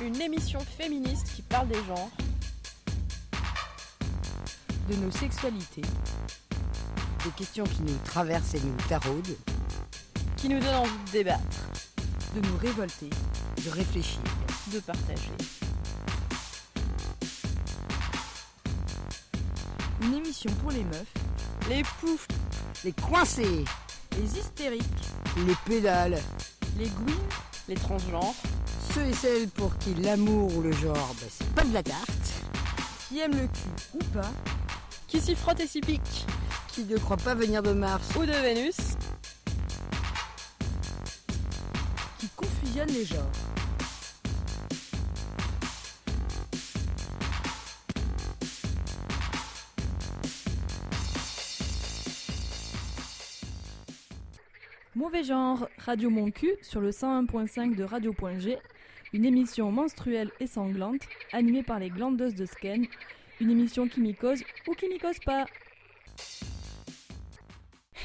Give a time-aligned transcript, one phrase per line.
[0.00, 2.10] une émission féministe qui parle des genres,
[4.88, 5.82] de nos sexualités,
[7.24, 9.36] des questions qui nous traversent et nous taraudent,
[10.36, 11.42] qui nous donne envie de débattre,
[12.36, 13.10] de nous révolter,
[13.64, 14.20] de réfléchir,
[14.72, 15.32] de partager.
[20.02, 21.14] Une émission pour les meufs,
[21.68, 22.28] les poufs,
[22.84, 23.64] les coincés,
[24.16, 24.84] les hystériques,
[25.44, 26.20] les pédales,
[26.78, 27.16] les gouines,
[27.68, 28.34] les transgenres,
[28.94, 32.42] ceux et celles pour qui l'amour ou le genre, bah, c'est pas de la tarte,
[33.08, 34.30] qui aiment le cul ou pas,
[35.06, 36.26] qui s'y frotte et s'y pique,
[36.68, 38.76] qui ne croit pas venir de Mars ou de Vénus,
[42.18, 43.18] qui confusionne les genres.
[54.94, 58.58] Mauvais genre, Radio Mon Cul sur le 101.5 de Radio.g,
[59.12, 61.02] une émission menstruelle et sanglante
[61.32, 62.86] animée par les glandeuses de Sken,
[63.40, 65.46] une émission qui mycose ou qui mycose pas.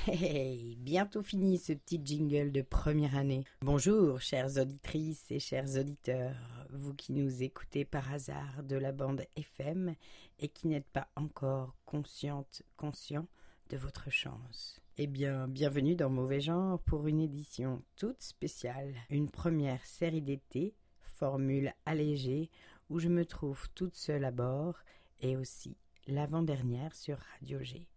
[0.06, 3.46] Hey, bientôt fini ce petit jingle de première année.
[3.62, 6.36] Bonjour, chères auditrices et chers auditeurs,
[6.72, 9.96] vous qui nous écoutez par hasard de la bande FM
[10.40, 13.28] et qui n'êtes pas encore consciente, conscient
[13.70, 14.82] de votre chance.
[14.98, 20.76] Eh bien, bienvenue dans Mauvais Genre pour une édition toute spéciale, une première série d'été,
[21.24, 22.50] formule allégée,
[22.90, 24.76] où je me trouve toute seule à bord
[25.22, 27.88] et aussi l'avant-dernière sur Radio G.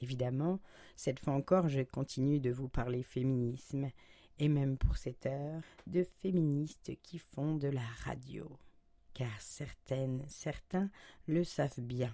[0.00, 0.58] Évidemment,
[0.96, 3.92] cette fois encore, je continue de vous parler féminisme,
[4.40, 8.50] et même pour cette heure, de féministes qui font de la radio.
[9.14, 10.90] Car certaines, certains
[11.28, 12.12] le savent bien.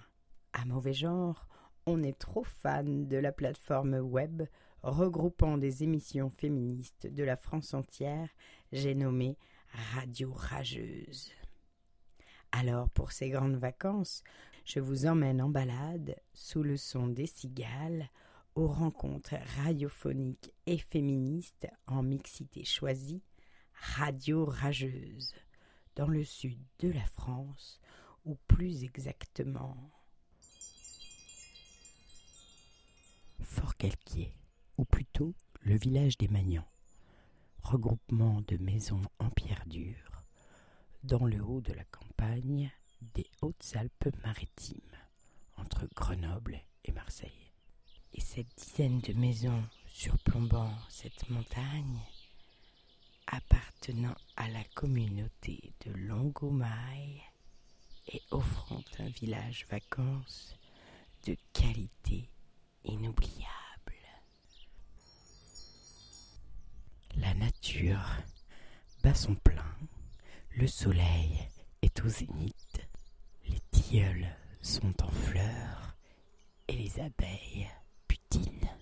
[0.53, 1.47] À mauvais genre,
[1.87, 4.43] on est trop fan de la plateforme web
[4.83, 8.29] regroupant des émissions féministes de la France entière,
[8.71, 9.35] j'ai nommé
[9.73, 11.31] Radio Rageuse.
[12.51, 14.23] Alors pour ces grandes vacances,
[14.65, 18.09] je vous emmène en balade sous le son des cigales
[18.55, 23.23] aux rencontres radiophoniques et féministes en mixité choisie,
[23.95, 25.33] Radio Rageuse,
[25.95, 27.79] dans le sud de la France,
[28.25, 29.91] ou plus exactement
[33.41, 34.33] Fort-Calquier,
[34.77, 36.67] ou plutôt le village des Magnans,
[37.61, 40.23] regroupement de maisons en pierre dure,
[41.03, 42.71] dans le haut de la campagne
[43.01, 44.97] des Hautes-Alpes-Maritimes,
[45.57, 47.51] entre Grenoble et Marseille.
[48.13, 51.99] Et cette dizaine de maisons surplombant cette montagne,
[53.27, 57.21] appartenant à la communauté de Longomaille
[58.07, 60.55] et offrant un village vacances
[61.25, 62.29] de qualité
[62.83, 63.68] inoubliable.
[67.17, 68.17] La nature
[69.03, 69.75] bat son plein,
[70.55, 71.39] le soleil
[71.81, 72.87] est au zénith,
[73.47, 74.27] les tilleuls
[74.61, 75.95] sont en fleurs
[76.67, 77.67] et les abeilles
[78.07, 78.78] butinent.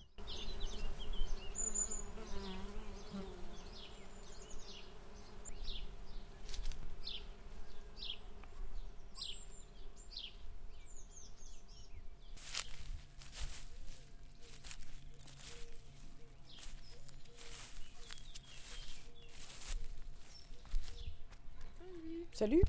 [22.37, 22.61] Salut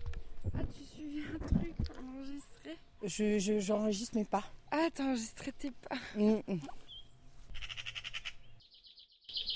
[0.55, 4.45] Ah, tu suivais un truc pour enregistrer Je, je- j'enregistre mes pas.
[4.71, 5.97] Ah, t'as enregistré tes pas.
[6.17, 6.61] Mm, mm.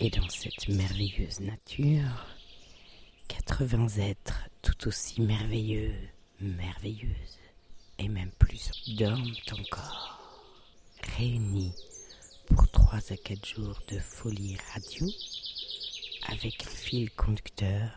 [0.01, 2.27] Et dans cette merveilleuse nature,
[3.29, 5.95] 80 êtres tout aussi merveilleux,
[6.41, 7.39] merveilleuses,
[7.99, 10.21] et même plus dorment encore,
[11.17, 11.73] réunis
[12.49, 15.07] pour 3 à 4 jours de folie radio,
[16.29, 17.91] avec un fil conducteur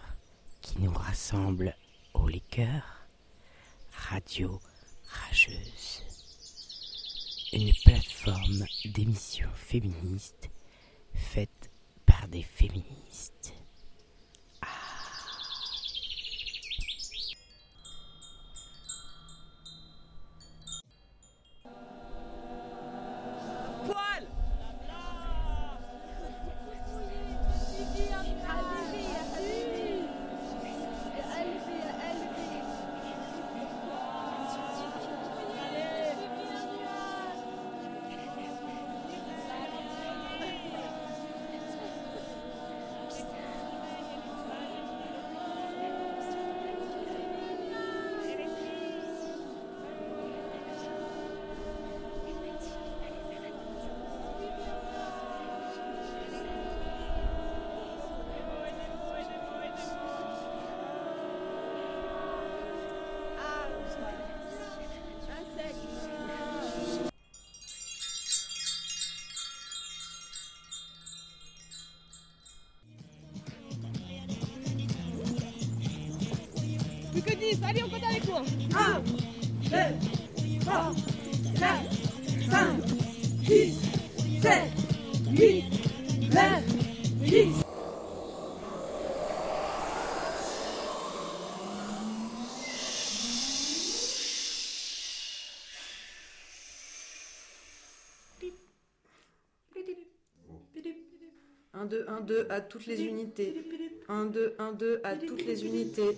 [0.62, 1.76] qui nous rassemble
[2.16, 3.08] au les cœurs,
[3.92, 4.60] Radio
[5.08, 6.04] Rageuse.
[7.54, 10.50] Une plateforme d'émissions féministes
[11.14, 11.72] faite
[12.06, 13.35] par des féministes.
[101.76, 103.54] 1, 2, 1, 2 à toutes les unités.
[104.08, 106.18] 1, 2, 1, 2 à toutes les unités.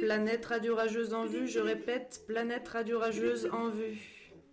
[0.00, 3.96] Planète radiorageuse en vue, je répète, planète radiorageuse en vue.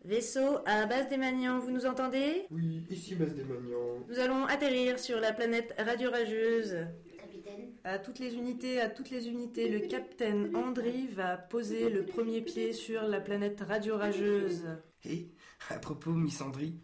[0.03, 2.45] Vaisseau à base des Magnans, vous nous entendez?
[2.51, 4.05] Oui, ici base des Magnans.
[4.07, 6.75] Nous allons atterrir sur la planète radiorageuse.
[7.17, 7.71] Capitaine.
[7.83, 12.41] À toutes les unités, à toutes les unités, le capitaine Andry va poser le premier
[12.41, 14.63] pied sur la planète radiorageuse.
[15.05, 16.75] Hé, eh, à propos, Miss Andry,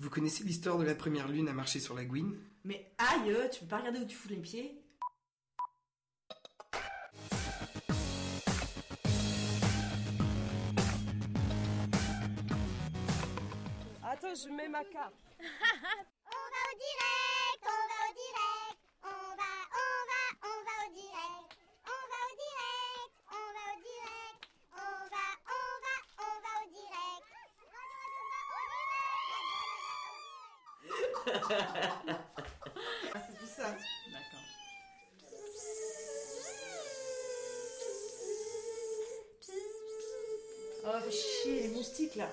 [0.00, 2.34] vous connaissez l'histoire de la première lune à marcher sur la Gouine?
[2.64, 4.82] Mais aïe, tu peux pas regarder où tu fous les pieds?
[14.02, 15.14] Attends, je mets ma carte.
[15.38, 17.19] On va au direct,
[31.26, 31.32] C'est
[33.38, 33.76] tout ça.
[34.12, 34.46] D'accord.
[40.86, 42.28] Oh, chier, les moustiques là.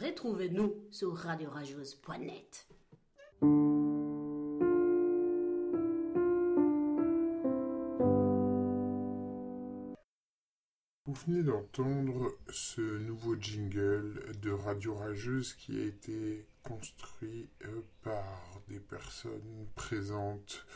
[0.00, 2.66] Retrouvez-nous sur radiorageuse.net.
[11.28, 19.66] d'entendre ce nouveau jingle de Radio Rageuse qui a été construit euh, par des personnes
[19.74, 20.66] présentes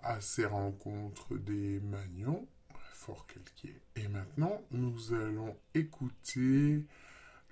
[0.00, 2.48] à ces rencontres des Magnons,
[2.94, 3.82] Fort Calquier.
[3.96, 6.86] Et maintenant, nous allons écouter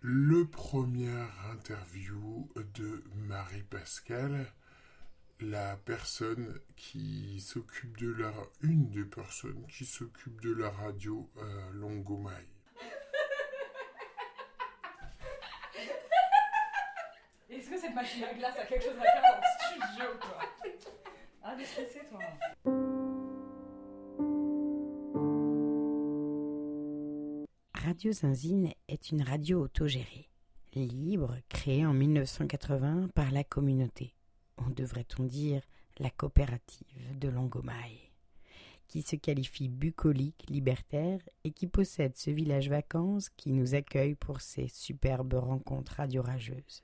[0.01, 4.47] le première interview de Marie Pascal,
[5.43, 8.33] la personne qui s'occupe de la
[8.63, 12.49] une des personnes qui s'occupe de la radio à Longomaille.
[17.51, 19.43] Est-ce que cette machine à glace a quelque chose à faire dans le
[19.89, 20.41] studio, quoi?
[21.43, 22.21] Ah, déstressé, toi.
[27.75, 30.29] Radio Zinzine est une radio autogérée,
[30.75, 34.13] libre, créée en 1980 par la communauté,
[34.61, 35.63] ou devrait-on dire
[35.99, 38.11] la coopérative de Longomaille,
[38.89, 44.41] qui se qualifie bucolique, libertaire et qui possède ce village vacances qui nous accueille pour
[44.41, 46.83] ses superbes rencontres radio-rageuses.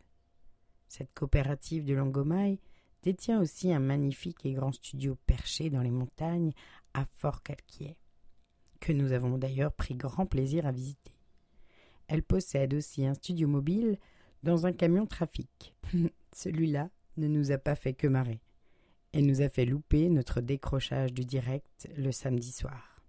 [0.89, 2.61] Cette coopérative de Longomaille
[3.03, 6.53] détient aussi un magnifique et grand studio perché dans les montagnes
[6.95, 7.97] à Fort-Calquier
[8.81, 11.13] que nous avons d'ailleurs pris grand plaisir à visiter.
[12.09, 13.99] Elle possède aussi un studio mobile
[14.43, 15.75] dans un camion trafic.
[16.33, 18.41] Celui-là ne nous a pas fait que marrer
[19.13, 23.01] et nous a fait louper notre décrochage du direct le samedi soir.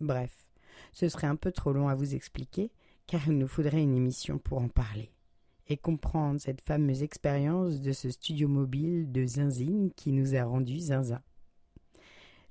[0.00, 0.48] Bref,
[0.92, 2.70] ce serait un peu trop long à vous expliquer
[3.06, 5.10] car il nous faudrait une émission pour en parler
[5.68, 10.78] et comprendre cette fameuse expérience de ce studio mobile de Zinzine qui nous a rendu
[10.78, 11.22] zinzin.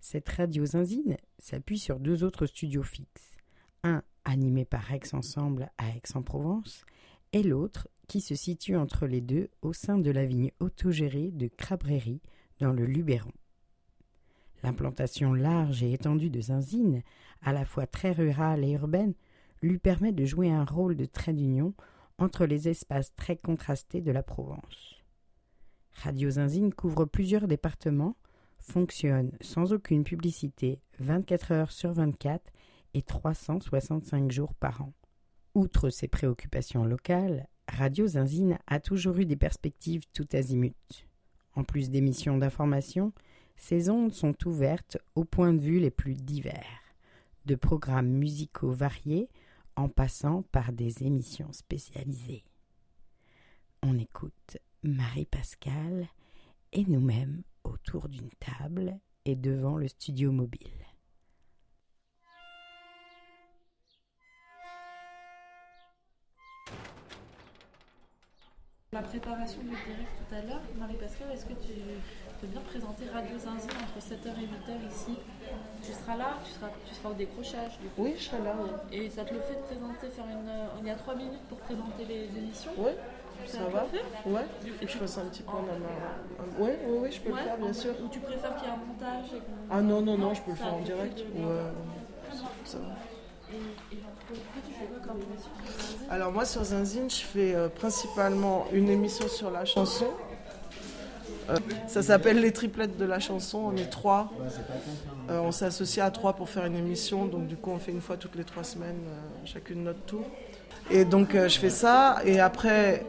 [0.02, 3.36] Cette radio Zinzine s'appuie sur deux autres studios fixes,
[3.84, 6.86] un animé par Aix Ensemble à Aix-en-Provence
[7.34, 11.48] et l'autre qui se situe entre les deux au sein de la vigne autogérée de
[11.48, 12.22] Crabrerie
[12.60, 13.32] dans le Luberon.
[14.64, 17.04] L'implantation large et étendue de Zinzine,
[17.44, 19.14] à la fois très rurale et urbaine,
[19.62, 21.76] lui permet de jouer un rôle de trait d'union
[22.18, 25.04] entre les espaces très contrastés de la Provence.
[25.94, 28.18] Radio Zinzine couvre plusieurs départements,
[28.58, 32.42] fonctionne sans aucune publicité 24 heures sur 24
[32.96, 34.94] et 365 jours par an.
[35.54, 41.08] Outre ses préoccupations locales, Radio Zinzine a toujours eu des perspectives tout azimut.
[41.56, 43.14] En plus d'émissions d'information,
[43.58, 46.96] ses ondes sont ouvertes aux points de vue les plus divers,
[47.46, 49.30] de programmes musicaux variés
[49.76, 52.44] en passant par des émissions spécialisées.
[53.82, 56.08] On écoute Marie-Pascale
[56.74, 60.89] et nous-mêmes autour d'une table et devant le studio mobile.
[68.92, 71.74] La préparation du direct tout à l'heure, Marie-Pascale, est-ce que tu
[72.42, 75.14] peux bien présenter Radio Zinzine entre 7h et 8h ici?
[75.84, 78.06] Tu seras là tu seras, tu seras au décrochage du coup.
[78.06, 78.56] Oui, je serai là.
[78.60, 78.98] oui.
[78.98, 80.50] Et ça te le fait de présenter, faire une.
[80.82, 82.72] Il y a 3 minutes pour présenter les émissions?
[82.78, 82.92] Oui.
[83.46, 83.86] Ça va
[84.26, 84.46] Ouais
[84.82, 86.66] Et que je fasse un petit point dans ma.
[86.66, 87.94] Ouais, ouais, ouais, je peux le faire, bien sûr.
[88.04, 90.50] Ou tu préfères qu'il y ait un montage et Ah non, non, non, je peux
[90.52, 91.20] le faire en direct.
[91.36, 92.34] Ouais,
[92.66, 92.96] ça va.
[93.52, 94.00] Et, et
[96.10, 100.08] Alors moi sur Zinzine, je fais euh, principalement une émission sur la chanson.
[101.50, 101.56] Euh,
[101.88, 103.72] ça s'appelle les triplettes de la chanson.
[103.74, 104.32] On est trois.
[105.30, 107.26] Euh, on s'est associés à trois pour faire une émission.
[107.26, 109.00] Donc du coup, on fait une fois toutes les trois semaines,
[109.46, 110.26] chacune notre tour.
[110.92, 112.18] Et donc je fais ça.
[112.26, 113.06] Et après,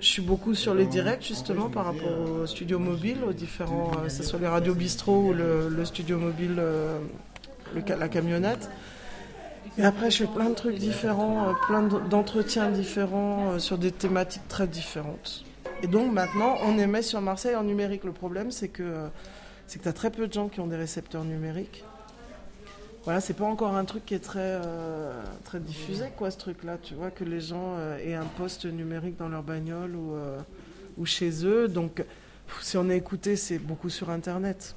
[0.00, 4.08] je suis beaucoup sur les directs justement par rapport au studio mobile, aux différents, que
[4.08, 6.60] ce soit les radios bistrot ou le, studio mobile,
[7.74, 8.70] la camionnette.
[9.78, 13.92] Et après, je fais plein de trucs différents, euh, plein d'entretiens différents euh, sur des
[13.92, 15.44] thématiques très différentes.
[15.84, 18.02] Et donc maintenant, on émet sur Marseille en numérique.
[18.02, 19.06] Le problème, c'est que euh,
[19.68, 21.84] c'est que tu as très peu de gens qui ont des récepteurs numériques.
[23.04, 24.60] Voilà, c'est pas encore un truc qui est très,
[25.44, 26.76] très diffusé, quoi, ce truc-là.
[26.82, 30.14] Tu vois, que les gens euh, aient un poste numérique dans leur bagnole ou,
[30.98, 31.68] ou chez eux.
[31.68, 32.04] Donc,
[32.60, 34.74] si on est écouté, c'est beaucoup sur Internet.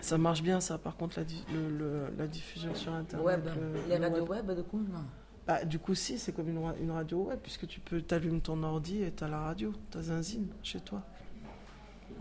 [0.00, 3.26] Ça marche bien, ça, par contre, la, di- le- le- la diffusion sur Internet.
[3.26, 3.44] Web.
[3.44, 5.04] le- Les le radios web, du coup, non.
[5.46, 8.40] Bah, du coup, si, c'est comme une, ra- une radio web, puisque tu peux, t'allumes
[8.40, 11.02] ton ordi et t'as la radio, t'as Zinzine chez toi.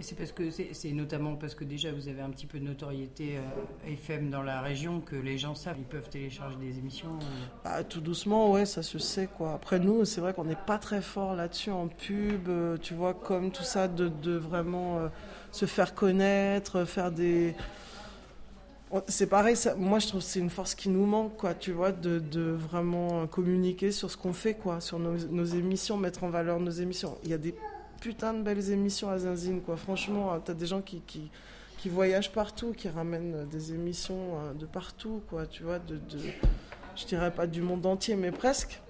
[0.01, 3.38] C'est parce que c'est notamment parce que déjà vous avez un petit peu de notoriété
[3.38, 7.10] euh, FM dans la région que les gens savent, ils peuvent télécharger des émissions.
[7.10, 7.46] euh.
[7.63, 9.53] Bah, tout doucement, ouais, ça se sait, quoi.
[9.53, 13.13] Après, nous, c'est vrai qu'on n'est pas très fort là-dessus en pub, euh, tu vois,
[13.13, 15.08] comme tout ça, de, vraiment euh,
[15.51, 17.55] se faire connaître, faire des.
[19.08, 21.91] C'est pareil, moi je trouve que c'est une force qui nous manque, quoi, tu vois,
[21.91, 26.29] de, de vraiment communiquer sur ce qu'on fait, quoi, sur nos, nos émissions, mettre en
[26.29, 27.15] valeur nos émissions.
[27.24, 27.53] Il y a des
[28.00, 29.77] putains de belles émissions à Zinzine, quoi.
[29.77, 31.29] Franchement, euh, t'as des gens qui, qui,
[31.77, 35.79] qui voyagent partout, qui ramènent euh, des émissions euh, de partout, quoi, tu vois,
[36.96, 38.82] je dirais pas du monde entier, mais presque.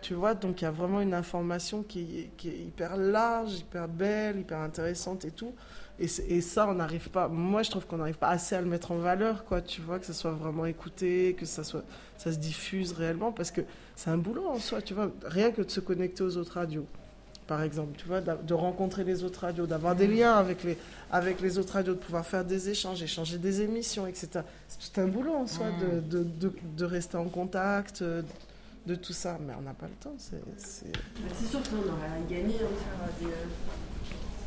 [0.00, 3.60] Tu vois, donc il y a vraiment une information qui, est- qui est hyper large,
[3.60, 5.54] hyper belle, hyper intéressante et tout.
[6.00, 7.28] Et, et ça, on n'arrive pas.
[7.28, 9.60] Moi, je trouve qu'on n'arrive pas assez à le mettre en valeur, quoi.
[9.60, 11.84] Tu vois, que ça soit vraiment écouté, que ça soit,
[12.18, 13.60] ça se diffuse réellement, parce que
[13.94, 15.12] c'est un boulot en soi, tu vois.
[15.24, 16.86] Rien que de se connecter aux autres radios,
[17.46, 20.78] par exemple, tu vois, de rencontrer les autres radios, d'avoir des liens avec les,
[21.10, 24.40] avec les autres radios, de pouvoir faire des échanges, échanger des émissions, etc.
[24.68, 28.22] C'est tout un boulot en soi de, de, de, de rester en contact, euh,
[28.86, 29.38] de tout ça.
[29.46, 30.14] Mais on n'a pas le temps.
[30.18, 30.36] C'est,
[31.48, 33.46] sûr qu'on aurait gagné à faire des, euh,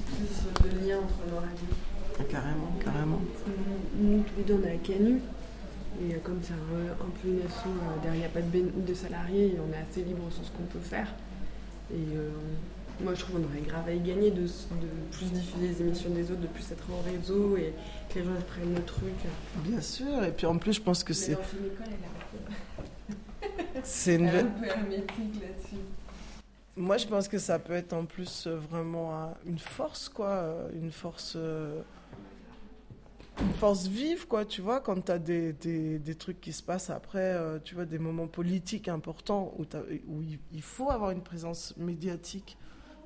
[0.05, 1.75] plus de liens entre nos radios.
[2.19, 3.21] Ah, carrément, carrément.
[3.97, 5.19] Nous, tous les deux, on est à Canu.
[6.01, 8.41] Et euh, comme c'est un, un peu une asso, euh, derrière, il n'y a pas
[8.41, 11.07] de, bén- de salariés, et on est assez libre sur ce qu'on peut faire.
[11.91, 12.29] Et euh,
[13.01, 14.45] moi, je trouve qu'on aurait grave à y gagner de,
[15.11, 17.73] plus diffuser les émissions des autres, de plus être en réseau et
[18.09, 19.13] que les gens prennent le truc.
[19.57, 20.23] Bien sûr.
[20.23, 21.37] Et puis en plus, je pense que c'est,
[23.83, 24.27] c'est une.
[24.27, 25.81] Elle est un peu hermétique là-dessus.
[26.77, 30.27] Moi, je pense que ça peut être en plus euh, vraiment un- une force, quoi.
[30.29, 31.33] euh, Une force.
[31.37, 31.81] euh,
[33.41, 36.63] Une force vive, quoi, tu vois, quand tu as des, des, des trucs qui se
[36.63, 39.65] passent après, tu vois, des moments politiques importants où,
[40.53, 42.57] il faut avoir une présence médiatique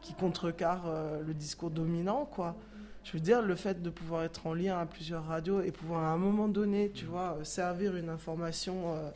[0.01, 2.55] qui contrecarre euh, le discours dominant, quoi.
[3.03, 6.03] Je veux dire, le fait de pouvoir être en lien à plusieurs radios et pouvoir
[6.03, 9.09] à un moment donné, tu vois, euh, servir une information, euh,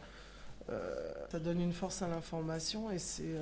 [0.69, 3.35] euh, ça donne une force à l'information et c'est.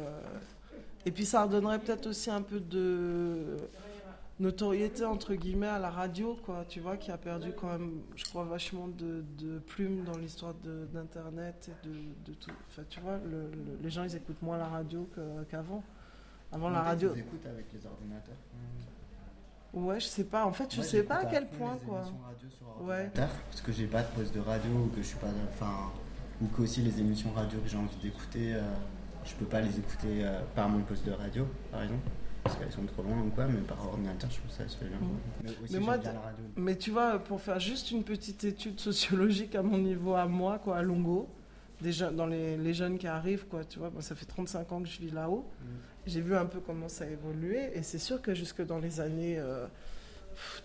[1.05, 3.57] et puis ça redonnerait peut-être aussi un peu de
[4.39, 6.65] notoriété entre guillemets à la radio, quoi.
[6.67, 10.55] Tu vois, qui a perdu quand même, je crois, vachement de, de plumes dans l'histoire
[10.91, 11.93] d'internet et de,
[12.25, 12.51] de tout.
[12.69, 15.07] Enfin, tu vois, le- le- les gens ils écoutent moins la radio
[15.49, 15.83] qu'avant.
[16.51, 17.13] Avant la radio.
[17.15, 18.35] Écoutent avec les ordinateurs.
[19.73, 20.45] Ouais, je sais pas.
[20.45, 21.99] En fait, je Moi, sais pas à quel point, les quoi.
[21.99, 22.93] émissions radio sur Ouais.
[23.05, 25.27] ordinateur, Parce que j'ai pas de poste de radio ou que je suis pas.
[25.53, 25.91] Enfin.
[26.41, 28.61] Ou que aussi les émissions radio que j'ai envie d'écouter, euh,
[29.23, 32.01] je peux pas les écouter euh, par mon poste de radio, par exemple.
[32.43, 34.85] Parce qu'elles sont trop loin ou quoi, mais par ordinateur, je trouve ça se fait
[34.87, 34.97] bien.
[35.43, 36.43] Mais aussi, Mais moi, bien la radio.
[36.55, 40.57] mais tu vois, pour faire juste une petite étude sociologique à mon niveau, à moi,
[40.57, 41.29] quoi, à Longo,
[41.79, 44.81] déjà dans les, les jeunes qui arrivent, quoi, tu vois, moi, ça fait 35 ans
[44.81, 45.47] que je vis là-haut.
[46.07, 49.37] J'ai vu un peu comment ça a et c'est sûr que jusque dans les années
[49.37, 49.67] euh,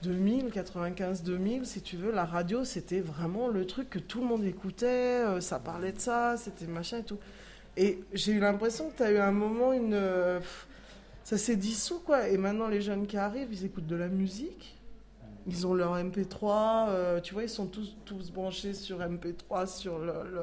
[0.02, 4.26] 2000, 95, 2000, si tu veux, la radio, c'était vraiment le truc que tout le
[4.26, 4.86] monde écoutait,
[5.26, 7.18] euh, ça parlait de ça, c'était machin et tout.
[7.76, 9.92] Et j'ai eu l'impression que tu as eu un moment, une.
[9.94, 10.40] euh,
[11.24, 12.28] ça s'est dissous, quoi.
[12.28, 14.78] Et maintenant, les jeunes qui arrivent, ils écoutent de la musique.
[15.46, 19.98] Ils ont leur MP3, euh, tu vois, ils sont tous, tous branchés sur MP3, sur
[19.98, 20.42] le- le-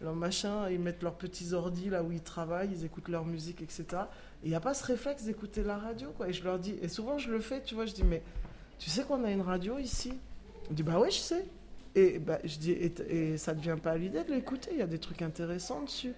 [0.00, 3.60] leur machin, ils mettent leurs petits ordis là où ils travaillent, ils écoutent leur musique,
[3.62, 3.84] etc.
[4.44, 6.28] Il n'y a pas ce réflexe d'écouter la radio, quoi.
[6.28, 8.22] Et je leur dis, et souvent je le fais, tu vois, je dis, mais
[8.78, 10.12] tu sais qu'on a une radio ici?
[10.70, 11.46] On dit, bah oui, je sais.
[11.94, 14.78] Et bah, je dis, et, ça ne te vient pas à l'idée de l'écouter, il
[14.78, 16.14] y a des trucs intéressants dessus.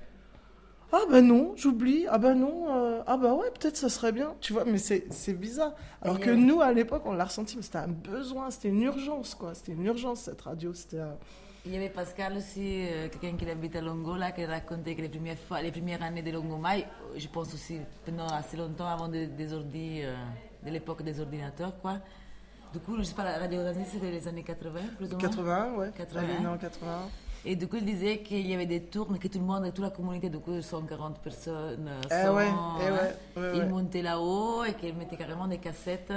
[0.93, 2.07] Ah ben non, j'oublie.
[2.09, 2.67] Ah ben non.
[2.69, 4.35] euh, ah ben ouais, peut-être ça serait bien.
[4.41, 5.73] Tu vois, mais c'est c'est bizarre.
[6.03, 9.37] Alors que nous, à l'époque, on l'a ressenti, mais c'était un besoin, c'était une urgence,
[9.37, 9.55] quoi.
[9.55, 10.75] C'était une urgence, cette radio.
[10.75, 10.99] C'était.
[11.67, 15.11] Il y avait Pascal aussi, euh, quelqu'un qui habite à Longola, qui racontait que les
[15.11, 19.09] premières, fois, les premières années de Longomai, euh, je pense aussi pendant assez longtemps avant
[19.09, 20.15] des, des ordi, euh,
[20.65, 21.99] de l'époque des ordinateurs, quoi.
[22.73, 25.75] Du coup, je sais pas, la radio c'était les années 80, plus ou moins 81,
[25.75, 25.91] ouais.
[25.99, 26.23] 81.
[26.23, 27.09] Elle est née en 81.
[27.45, 29.65] Et du coup, il disait qu'il y avait des tours, mais que tout le monde,
[29.75, 32.93] toute la communauté, du coup, 140 personnes, euh, Eh 100, ouais, eh hein,
[33.37, 36.13] ouais, ouais, ils montaient là-haut et qu'ils mettaient carrément des cassettes.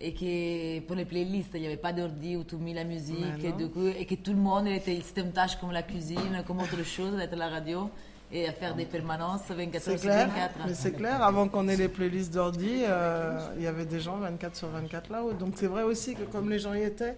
[0.00, 3.16] Et que pour les playlists, il n'y avait pas d'ordi où tu mets la musique.
[3.42, 5.82] Mais Et, du coup, et que tout le monde, était, c'était une tâche comme la
[5.82, 7.88] cuisine, comme autre chose, d'être à la radio
[8.32, 10.50] et à faire des permanences 24 C'est heures sur clair, 24.
[10.66, 14.16] mais c'est clair, avant qu'on ait les playlists d'ordi, euh, il y avait des gens
[14.16, 15.32] 24 sur 24 là-haut.
[15.32, 17.16] Donc c'est vrai aussi que comme les gens y étaient,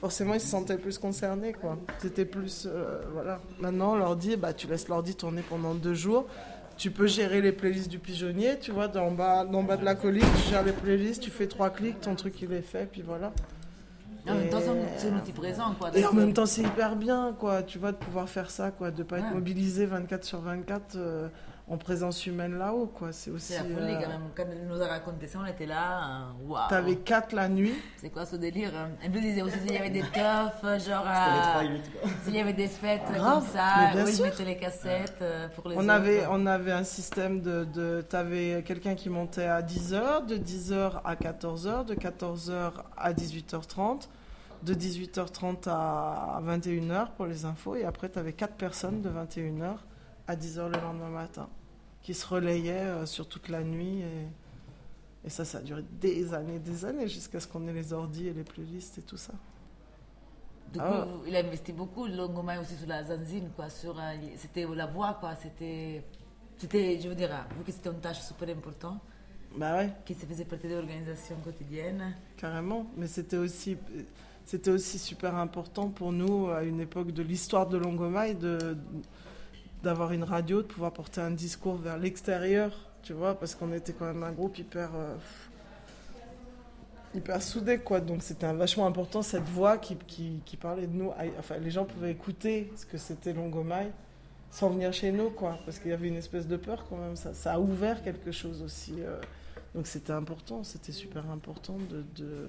[0.00, 1.52] forcément ils se sentaient plus concernés.
[1.52, 1.76] quoi.
[1.98, 2.66] C'était plus...
[2.70, 3.40] euh, voilà.
[3.60, 6.24] Maintenant, l'ordi, bah, tu laisses l'ordi tourner pendant deux jours.
[6.76, 9.94] Tu peux gérer les playlists du pigeonnier, tu vois, d'en bas, d'en bas de la
[9.94, 13.02] colline, tu gères les playlists, tu fais trois clics, ton truc il est fait, puis
[13.02, 13.32] voilà.
[14.26, 14.58] En même temps,
[14.96, 15.74] c'est un- outil présent.
[15.78, 18.70] Quoi, et en même temps, c'est hyper bien, quoi, tu vois, de pouvoir faire ça,
[18.70, 19.34] quoi, de pas être Ouais.
[19.34, 21.28] mobilisé 24 sur 24 euh,
[21.66, 23.10] en présence humaine là-haut, quoi.
[23.10, 23.54] C'est aussi.
[23.54, 24.20] C'est la folie euh, quand même.
[24.36, 26.28] Quand elle nous a raconté ça, on était là.
[26.28, 26.68] euh, Waouh!
[26.68, 27.72] T'avais 4 la nuit.
[27.96, 28.90] C'est quoi ce délire hein?
[29.02, 30.14] Elle nous disait aussi s'il y avait des teufs,
[30.62, 30.74] genre.
[30.74, 32.10] C'était les à- trois, huit, quoi.
[32.22, 34.24] S'il y avait des fêtes Grave, comme ça, mais bien où ils sûr.
[34.26, 35.90] mettaient les cassettes euh, pour les On autres.
[35.90, 37.64] avait, on avait un système de.
[37.64, 44.08] de T'avais quelqu'un qui montait à 10h, de 10h à 14h, de 14h à 18h30,
[44.64, 49.76] de 18h30 à 21h pour les infos, et après t'avais 4 personnes de 21h
[50.26, 51.48] à 10h le lendemain matin
[52.02, 54.00] qui se relayaient euh, sur toute la nuit.
[54.02, 54.26] Et,
[55.26, 58.28] et ça, ça a duré des années, des années, jusqu'à ce qu'on ait les ordis
[58.28, 59.32] et les playlists et tout ça.
[60.72, 61.06] Du coup, Ah.
[61.26, 63.68] il a investi beaucoup, Longomai aussi sur la zanzine, quoi.
[63.70, 65.34] Sur, euh, c'était la voix, quoi.
[65.36, 66.04] C'était,
[66.58, 69.00] c'était, je veux dire, euh, vu que c'était une tâche super importante,
[69.56, 69.92] Bah ouais.
[70.04, 72.16] qui se faisait partie de l'organisation quotidienne.
[72.36, 73.76] Carrément, mais c'était aussi,
[74.44, 78.76] c'était aussi super important pour nous à une époque de l'histoire de Longomai de
[79.84, 83.92] d'avoir une radio, de pouvoir porter un discours vers l'extérieur, tu vois, parce qu'on était
[83.92, 85.14] quand même un groupe hyper euh,
[87.14, 89.96] hyper soudé quoi, donc c'était vachement important cette voix qui,
[90.44, 91.12] qui, parlait de nous.
[91.38, 93.92] Enfin, les gens pouvaient écouter ce que c'était Longomai
[94.50, 97.14] sans venir chez nous quoi, parce qu'il y avait une espèce de peur quand même.
[97.16, 98.94] Ça, a ouvert quelque chose aussi.
[98.98, 99.20] euh,
[99.74, 102.48] donc c'était important, c'était super important de-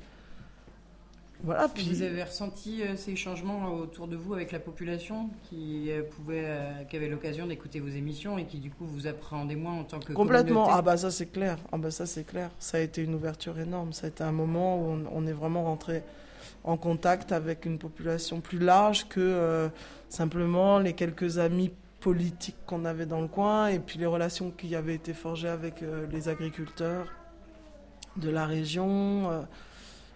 [1.46, 1.68] voilà.
[1.70, 6.02] Puis Vous avez ressenti euh, ces changements autour de vous avec la population qui euh,
[6.04, 9.74] pouvait, euh, qui avait l'occasion d'écouter vos émissions et qui du coup vous appréhendait moins
[9.80, 10.64] en tant que Complètement.
[10.66, 10.78] communauté?
[10.80, 11.58] Ah bah ça c'est clair.
[11.72, 12.50] Ah bah ça c'est clair.
[12.60, 13.94] Ça a été une ouverture énorme.
[13.94, 16.04] Ça a été un moment où on, on est vraiment rentré
[16.64, 19.70] en contact avec une population plus large que euh,
[20.10, 24.76] simplement les quelques amis politiques qu'on avait dans le coin et puis les relations qui
[24.76, 27.08] avaient été forgées avec euh, les agriculteurs
[28.18, 29.30] de la région.
[29.32, 29.42] euh,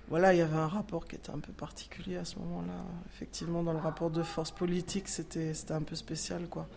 [0.09, 2.73] voilà, il y avait un rapport qui était un peu particulier à ce moment-là.
[3.13, 6.67] Effectivement, dans le rapport de force politique, c'était un peu spécial, quoi.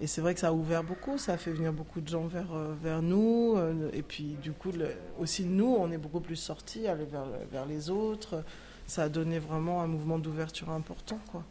[0.00, 2.26] Et c'est vrai que ça a ouvert beaucoup, ça a fait venir beaucoup de gens
[2.26, 3.54] vers, euh, vers nous.
[3.56, 4.70] euh, et puis, du coup,
[5.18, 8.44] aussi nous, on est beaucoup plus sortis, aller vers, vers les autres.
[8.86, 11.42] Ça a donné vraiment un mouvement d'ouverture important, quoi.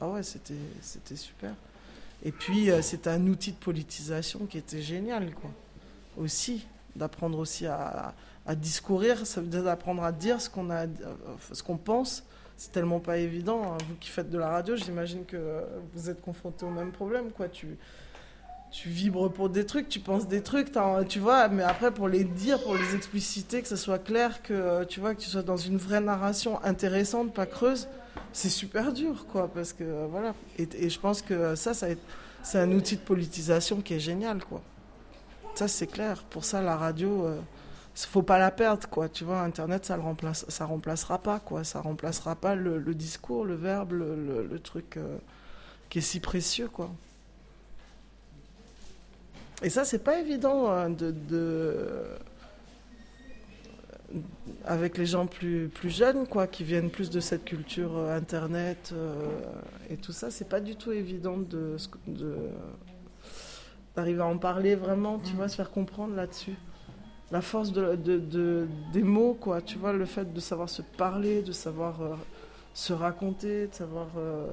[0.00, 1.52] Ah ouais, c'était super.
[2.24, 5.50] Et puis, euh, c'était un outil de politisation qui était génial, quoi.
[6.16, 8.14] Aussi, d'apprendre aussi à,
[8.56, 10.86] discourir, ça veut dire d'apprendre à dire ce qu'on euh,
[11.64, 12.24] qu'on pense.
[12.56, 13.62] C'est tellement pas évident.
[13.72, 13.78] hein.
[13.88, 15.62] Vous qui faites de la radio, j'imagine que
[15.94, 17.48] vous êtes confronté au même problème, quoi.
[17.48, 17.78] Tu,
[18.70, 20.70] tu vibres pour des trucs, tu penses des trucs,
[21.08, 24.84] tu vois, mais après pour les dire, pour les expliciter, que ce soit clair, que
[24.84, 27.88] tu vois, que tu sois dans une vraie narration intéressante, pas creuse,
[28.32, 30.34] c'est super dur, quoi, parce que voilà.
[30.58, 31.88] Et, et je pense que ça, ça
[32.42, 34.62] c'est un outil de politisation qui est génial, quoi.
[35.54, 36.22] Ça, c'est clair.
[36.30, 37.40] Pour ça, la radio, euh,
[37.94, 39.08] faut pas la perdre, quoi.
[39.08, 41.64] Tu vois, Internet, ça le remplace, ça remplacera pas, quoi.
[41.64, 45.18] Ça remplacera pas le, discours, le verbe, le, truc euh,
[45.88, 46.90] qui est si précieux, quoi.
[49.62, 51.12] Et ça, c'est pas évident hein, de,
[54.64, 58.90] avec les gens plus, plus jeunes, quoi, qui viennent plus de cette culture euh, Internet
[58.92, 59.14] euh,
[59.90, 60.30] et tout ça.
[60.30, 62.48] C'est pas du tout évident de, de-
[64.00, 66.56] d'arriver à en parler vraiment, tu vois, se faire comprendre là-dessus.
[67.30, 70.82] La force de, de- de- des mots, quoi, tu vois, le fait de savoir se
[70.82, 72.14] parler, de savoir euh,
[72.74, 74.06] se raconter, de savoir.
[74.16, 74.50] euh,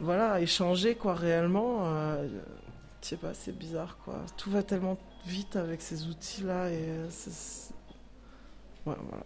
[0.00, 1.80] voilà, échanger, quoi, réellement.
[1.86, 2.26] euh,
[3.02, 4.14] je sais pas, c'est bizarre, quoi.
[4.36, 7.74] Tout va tellement vite avec ces outils-là et euh, c'est- c'est-
[8.86, 9.24] Ouais, voilà.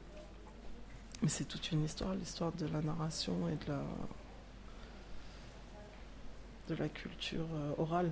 [1.23, 3.81] Mais c'est toute une histoire, l'histoire de la narration et de la
[6.69, 8.11] de la culture euh, orale.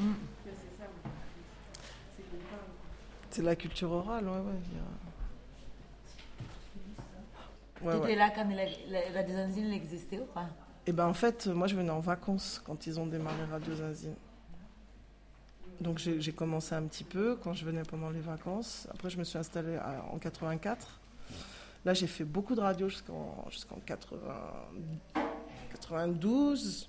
[0.00, 0.12] Mm.
[3.30, 4.60] C'est la culture orale, ouais, ouais.
[7.82, 8.14] a- Ouais, ouais.
[8.14, 10.48] là quand la, la Radio Zanzine existait ou pas?
[10.86, 14.14] Et ben en fait, moi je venais en vacances quand ils ont démarré Radio Zinzine.
[15.80, 18.86] Donc j'ai commencé un petit peu quand je venais pendant les vacances.
[18.92, 21.00] Après je me suis installée à- en 84.
[21.84, 24.20] Là j'ai fait beaucoup de radio jusqu'en jusqu'en 80
[25.72, 26.88] 92.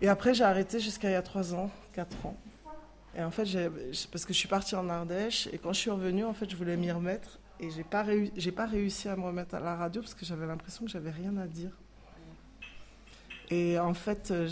[0.00, 2.36] Et après j'ai arrêté jusqu'à il y a 3 ans, 4 ans.
[3.16, 3.44] Et en fait,
[4.10, 6.56] parce que je suis partie en Ardèche et quand je suis revenue, en fait, je
[6.56, 8.04] voulais m'y remettre et j'ai pas
[8.56, 11.36] pas réussi à me remettre à la radio parce que j'avais l'impression que j'avais rien
[11.36, 11.70] à dire.
[13.50, 14.48] Et en fait, euh,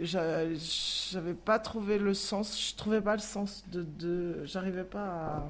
[0.00, 5.48] j'avais pas trouvé le sens, je trouvais pas le sens de, de j'arrivais pas à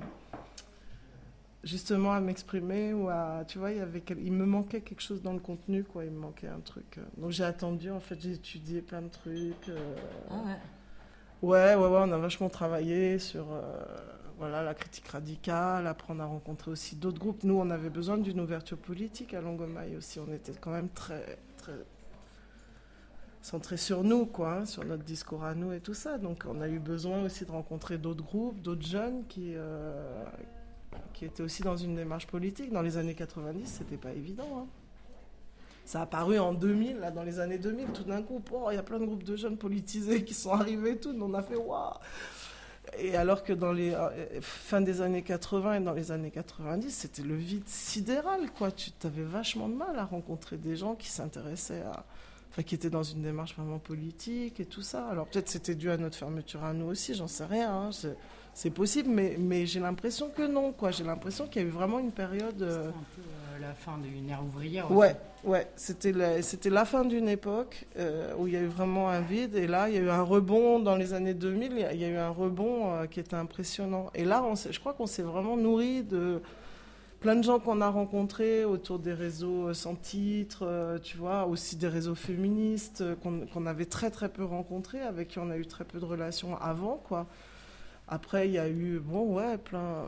[1.65, 5.23] justement à m'exprimer ou à, tu vois, il y avait, il me manquait quelque chose
[5.23, 6.99] dans le contenu, quoi, il me manquait un truc.
[6.99, 7.03] euh.
[7.17, 9.69] Donc j'ai attendu, en fait, j'ai étudié plein de trucs.
[9.69, 9.95] euh,
[10.31, 10.57] Ah ouais.
[11.43, 13.85] Ouais, ouais, ouais, on a vachement travaillé sur euh,
[14.39, 15.87] voilà, la critique radicale.
[15.87, 17.45] Après, on a rencontré aussi d'autres groupes.
[17.45, 20.19] Nous, on avait besoin d'une ouverture politique à Longomaille aussi.
[20.21, 21.75] On était quand même très, très
[23.43, 26.17] centré sur nous, quoi, hein, sur notre discours à nous et tout ça.
[26.17, 30.25] Donc, on a eu besoin aussi de rencontrer d'autres groupes, d'autres jeunes qui, euh,
[31.13, 32.73] qui étaient aussi dans une démarche politique.
[32.73, 34.49] Dans les années 90, c'était pas évident.
[34.59, 34.67] hein.
[35.85, 38.75] Ça a apparu en 2000, là, dans les années 2000, tout d'un coup, oh, il
[38.75, 41.43] y a plein de groupes de jeunes politisés qui sont arrivés et tout, on a
[41.43, 41.93] fait waouh
[42.99, 46.91] Et alors que dans les euh, fin des années 80 et dans les années 90,
[46.91, 48.71] c'était le vide sidéral, quoi.
[48.73, 52.05] Tu avais vachement de mal à rencontrer des gens qui s'intéressaient à.
[52.51, 55.09] Enfin, qui étaient dans une démarche vraiment politique et tout ça.
[55.09, 57.73] Alors peut-être c'était dû à notre fermeture à nous aussi, j'en sais rien.
[57.73, 57.91] hein.
[58.55, 60.91] C'est- possible, mais, mais j'ai l'impression que non, quoi.
[60.91, 62.63] J'ai l'impression qu'il y a eu vraiment une période.
[62.63, 64.87] euh, Un peu euh, la fin d'une ère ouvrière.
[64.87, 64.95] aussi.
[64.99, 68.67] Ouais, ouais, c'était la, c'était la fin d'une époque euh, où il y a eu
[68.67, 71.73] vraiment un vide et là il y a eu un rebond dans les années 2000,
[71.73, 74.11] il y a, il y a eu un rebond euh, qui était impressionnant.
[74.15, 76.41] Et là, on je crois qu'on s'est vraiment nourri de
[77.21, 81.89] plein de gens qu'on a rencontrés autour des réseaux sans titre, tu vois, aussi des
[81.89, 85.85] réseaux féministes qu'on qu'on avait très très peu rencontrés, avec qui on a eu très
[85.85, 87.27] peu de relations avant, quoi.
[88.07, 90.05] Après, il y a eu, bon, ouais, plein,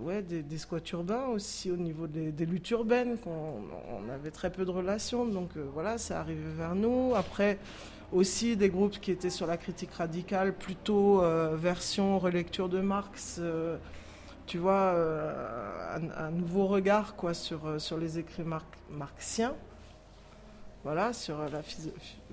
[0.00, 4.64] ouais, des, squats urbains aussi au niveau des, luttes urbaines, qu'on on avait très peu
[4.64, 7.12] de relations, donc euh, voilà, c'est arrivé vers nous.
[7.14, 7.58] Après,
[8.12, 13.36] aussi des groupes qui étaient sur la critique radicale, plutôt euh, version relecture de Marx,
[13.38, 13.76] euh,
[14.46, 14.94] tu vois,
[16.16, 19.54] un, nouveau regard, quoi, sur, sur les écrits mar- marxiens.
[20.82, 21.62] Voilà, sur la,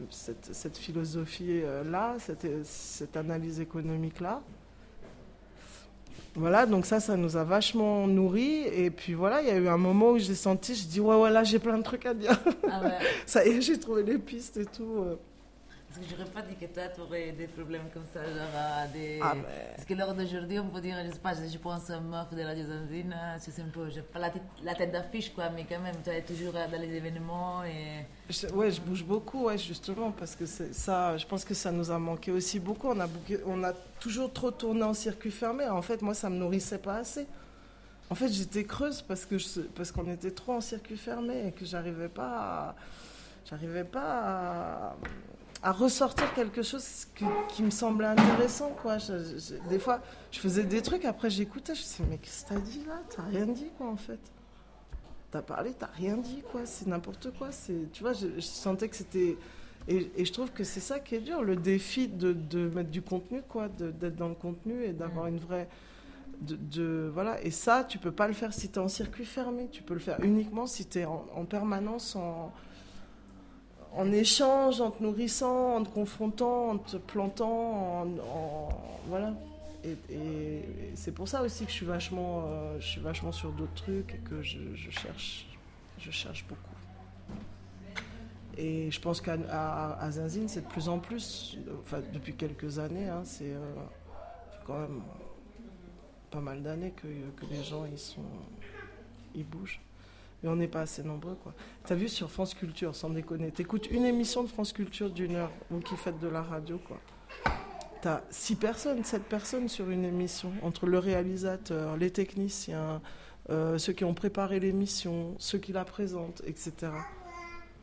[0.10, 4.42] cette, cette philosophie-là, cette, cette analyse économique-là.
[6.36, 8.64] Voilà, donc ça, ça nous a vachement nourris.
[8.74, 11.16] Et puis voilà, il y a eu un moment où j'ai senti, je dis, ouais,
[11.16, 12.40] ouais, là, j'ai plein de trucs à dire.
[12.70, 12.98] Ah ouais.
[13.26, 15.06] ça y est, j'ai trouvé les pistes et tout.
[15.94, 19.20] Parce que j'aurais pas dit que toi, tu aurais des problèmes comme ça, genre des...
[19.22, 19.36] Ah,
[19.76, 22.42] Parce que lors d'aujourd'hui, on peut dire, je sais pas, je pense à meuf de
[22.42, 25.82] la Zanzine, c'est un peu, j'ai pas la tête, la tête d'affiche, quoi, mais quand
[25.82, 28.06] même, tu es toujours dans les événements et...
[28.30, 31.92] Je- ouais, je bouge beaucoup, ouais, justement, parce que ça, je pense que ça nous
[31.92, 32.88] a manqué aussi beaucoup.
[32.88, 35.68] On a, bouqué- on a toujours trop tourné en circuit fermé.
[35.68, 37.28] En fait, moi, ça me nourrissait pas assez.
[38.10, 41.52] En fait, j'étais creuse parce que je- parce qu'on était trop en circuit fermé et
[41.52, 42.38] que j'arrivais pas,
[42.70, 42.76] à,
[43.50, 44.96] j'arrivais pas à,
[45.64, 47.06] à ressortir quelque chose
[47.50, 48.98] qui, me semblait intéressant, quoi.
[49.70, 52.60] Des fois, je faisais des trucs, après j'écoutais, je me disais mais qu'est-ce que t'as
[52.60, 53.00] dit là?
[53.16, 54.20] T'as rien dit, quoi, en fait.
[55.30, 56.62] T'as parlé, t'as rien dit, quoi.
[56.66, 57.50] C'est n'importe quoi.
[57.94, 59.38] Tu vois, je, sentais que c'était.
[59.88, 63.02] Et, je trouve que c'est ça qui est dur, le défi de, de mettre du
[63.02, 65.70] contenu, quoi, d'être dans le contenu et d'avoir une vraie.
[66.42, 67.40] De, de- voilà.
[67.44, 69.70] Et ça, tu peux pas le faire si tu es en circuit fermé.
[69.72, 72.52] Tu peux le faire uniquement si tu es en, en permanence en,
[73.96, 78.70] en échange, en te nourrissant, en te confrontant, en te plantant, en,
[79.08, 79.34] voilà.
[79.84, 80.64] Et,
[80.96, 84.14] c'est pour ça aussi que je suis vachement, euh, je suis vachement sur d'autres trucs
[84.14, 84.60] et que je,
[84.92, 85.48] cherche,
[85.98, 86.60] je cherche beaucoup.
[88.58, 93.08] Et je pense qu'à à, Zinzine, c'est de plus en plus, enfin depuis quelques années,
[93.10, 93.74] hein, c'est euh,
[94.68, 95.02] quand même
[96.30, 98.22] pas mal d'années que, que les gens sont,
[99.34, 99.82] ils bougent.
[100.44, 101.54] Mais on n'est pas assez nombreux, quoi.
[101.86, 105.52] T'as vu sur France Culture, sans déconner, t'écoutes une émission de France Culture d'une heure,
[105.70, 107.00] vous qui faites de la radio, quoi.
[108.02, 113.00] T'as six personnes, sept personnes sur une émission, entre le réalisateur, les techniciens,
[113.52, 116.92] euh, ceux qui ont préparé l'émission, ceux qui la présentent, etc.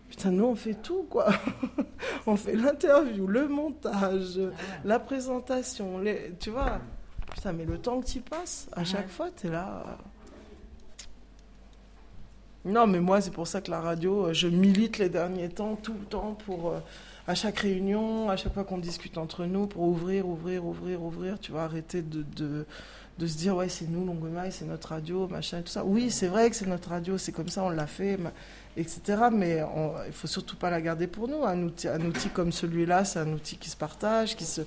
[0.09, 1.29] Putain, nous on fait tout, quoi.
[2.27, 4.41] on fait l'interview, le montage,
[4.85, 6.33] la présentation, les...
[6.41, 6.81] tu vois.
[7.33, 9.99] Putain, mais le temps que tu passes, à chaque fois, t'es là.
[12.65, 15.77] Non, mais moi, c'est pour ça que la radio, euh, je milite les derniers temps,
[15.77, 16.81] tout le temps, pour euh,
[17.27, 21.39] à chaque réunion, à chaque fois qu'on discute entre nous pour ouvrir, ouvrir, ouvrir, ouvrir,
[21.39, 22.67] tu vois, arrêter de,
[23.19, 25.85] de se dire, ouais, c'est nous, Longomaille, c'est notre radio, machin, tout ça.
[25.85, 28.17] Oui, c'est vrai que c'est notre radio, c'est comme ça, on l'a fait,
[28.77, 29.01] etc.
[29.33, 31.43] Mais on- il faut surtout pas la garder pour nous.
[31.45, 34.61] Un outil, un outil comme celui-là, c'est un outil qui se partage, qui se,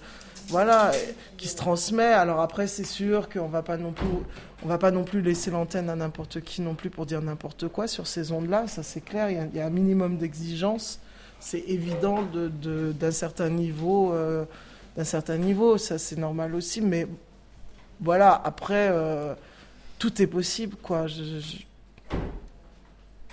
[0.49, 0.91] voilà,
[1.37, 2.03] qui se transmet.
[2.11, 4.07] Alors après, c'est sûr qu'on va pas non plus,
[4.63, 7.69] on va pas non plus laisser l'antenne à n'importe qui non plus pour dire n'importe
[7.69, 8.67] quoi sur ces ondes-là.
[8.67, 9.29] Ça, c'est clair.
[9.29, 10.99] Il y a- un minimum d'exigence.
[11.39, 14.43] C'est évident de- de- d'un certain niveau, euh,
[14.97, 15.77] d'un certain niveau.
[15.77, 16.81] Ça, c'est normal aussi.
[16.81, 17.07] Mais
[18.01, 19.35] voilà, après, euh,
[19.99, 21.05] tout est possible, quoi.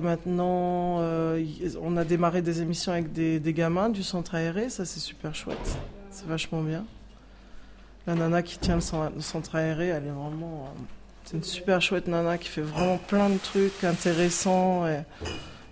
[0.00, 1.44] Maintenant, euh,
[1.83, 5.78] on a démarré des émissions avec des, gamins du centre aéré, ça c'est super chouette,
[6.11, 6.85] c'est vachement bien.
[8.07, 10.66] La nana qui tient le, cen- le centre aéré, elle est vraiment.
[10.66, 10.81] euh,
[11.24, 14.87] c'est une super chouette nana qui fait vraiment plein de trucs intéressants.
[14.87, 15.00] Et,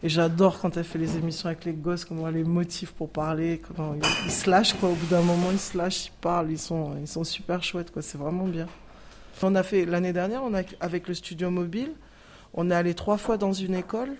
[0.03, 3.63] j'adore quand elle fait les émissions avec les gosses, comment elle les motive pour parler,
[3.67, 4.91] comment ils, quoi.
[4.91, 7.93] Au bout d'un moment, ils se lâchent, ils parlent, ils sont, ils sont super chouettes
[7.93, 8.03] quoi.
[8.03, 8.67] C'est vraiment bien.
[9.42, 11.92] On a fait l'année dernière, on a avec le studio mobile,
[12.55, 14.16] on est allé trois fois dans une école,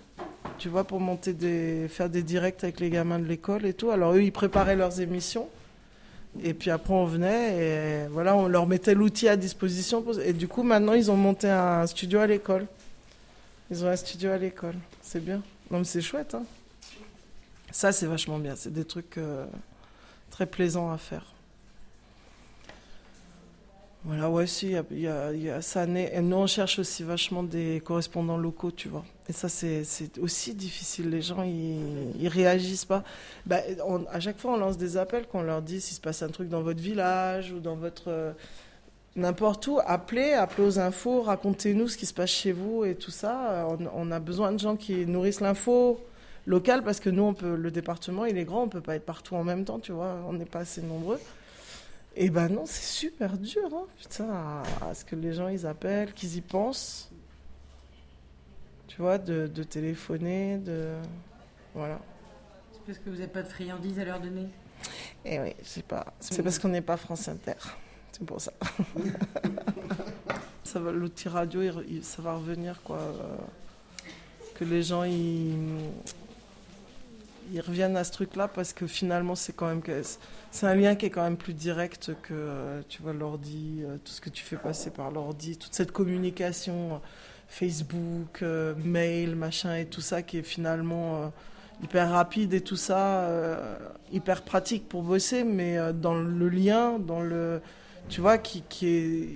[0.57, 3.89] tu vois, pour monter des, faire des directs avec les gamins de l'école et tout.
[3.89, 5.49] Alors eux, ils préparaient leurs émissions.
[6.43, 10.05] Et puis après, on venait et voilà, on leur mettait l'outil à disposition.
[10.23, 12.67] Et du coup, maintenant, ils ont monté un studio à l'école.
[13.71, 14.75] Ils ont un studio à l'école.
[15.01, 15.41] C'est bien.
[15.71, 16.43] Non, mais c'est chouette, hein.
[17.71, 18.55] Ça, c'est vachement bien.
[18.55, 19.45] C'est des trucs euh,
[20.29, 21.33] très plaisants à faire.
[24.07, 25.83] Voilà, ouais, si, y ça.
[25.85, 29.03] Et nous, on cherche aussi vachement des correspondants locaux, tu vois.
[29.27, 29.83] Et ça, c'est
[30.21, 31.09] aussi difficile.
[31.09, 33.03] Les gens, ils, ils réagissent pas.
[33.45, 33.57] Bah,
[34.09, 36.47] à chaque fois, on lance des appels qu'on leur dit s'il se passe un truc
[36.47, 38.03] dans votre village ou dans votre.
[38.07, 38.31] euh,
[39.17, 43.11] N'importe où, appelez, appelez aux infos, racontez-nous ce qui se passe chez vous et tout
[43.11, 43.65] ça.
[43.65, 45.99] Euh, On, a besoin de gens qui nourrissent l'info
[46.45, 49.43] locale parce que nous, le département, il est grand, on peut pas être partout en
[49.43, 51.19] même temps, tu vois, on n'est pas assez nombreux.
[52.19, 55.67] Et ben non, c'est super dur, hein, putain, à, à ce que les gens ils
[55.67, 57.11] appellent, qu'ils y pensent.
[58.87, 60.93] Tu vois, de, de téléphoner, de.
[61.75, 61.99] Voilà.
[62.73, 64.47] C'est parce que vous n'avez pas de friandises à leur donner
[65.25, 66.07] Eh oui, c'est pas.
[66.19, 67.53] C'est parce qu'on n'est pas France Inter.
[68.11, 68.51] C'est pour ça.
[70.63, 72.97] ça va, l'outil radio, il ça va revenir quoi.
[72.97, 73.37] euh,
[74.55, 75.55] que les gens ils,
[77.51, 80.01] ils reviennent à ce truc-là parce que finalement c'est quand même que
[80.57, 83.97] c'est un lien qui est quand même plus direct que euh, tu vois l'ordi, euh,
[84.03, 86.97] tout ce que tu fais passer par l'ordi, toute cette communication euh,
[87.47, 88.43] Facebook,
[88.83, 91.31] mail, machin et tout ça qui est finalement
[91.81, 93.29] hyper rapide et tout ça,
[94.11, 97.61] hyper pratique pour bosser, mais dans le lien, dans le,
[98.09, 99.29] tu vois, qui, qui est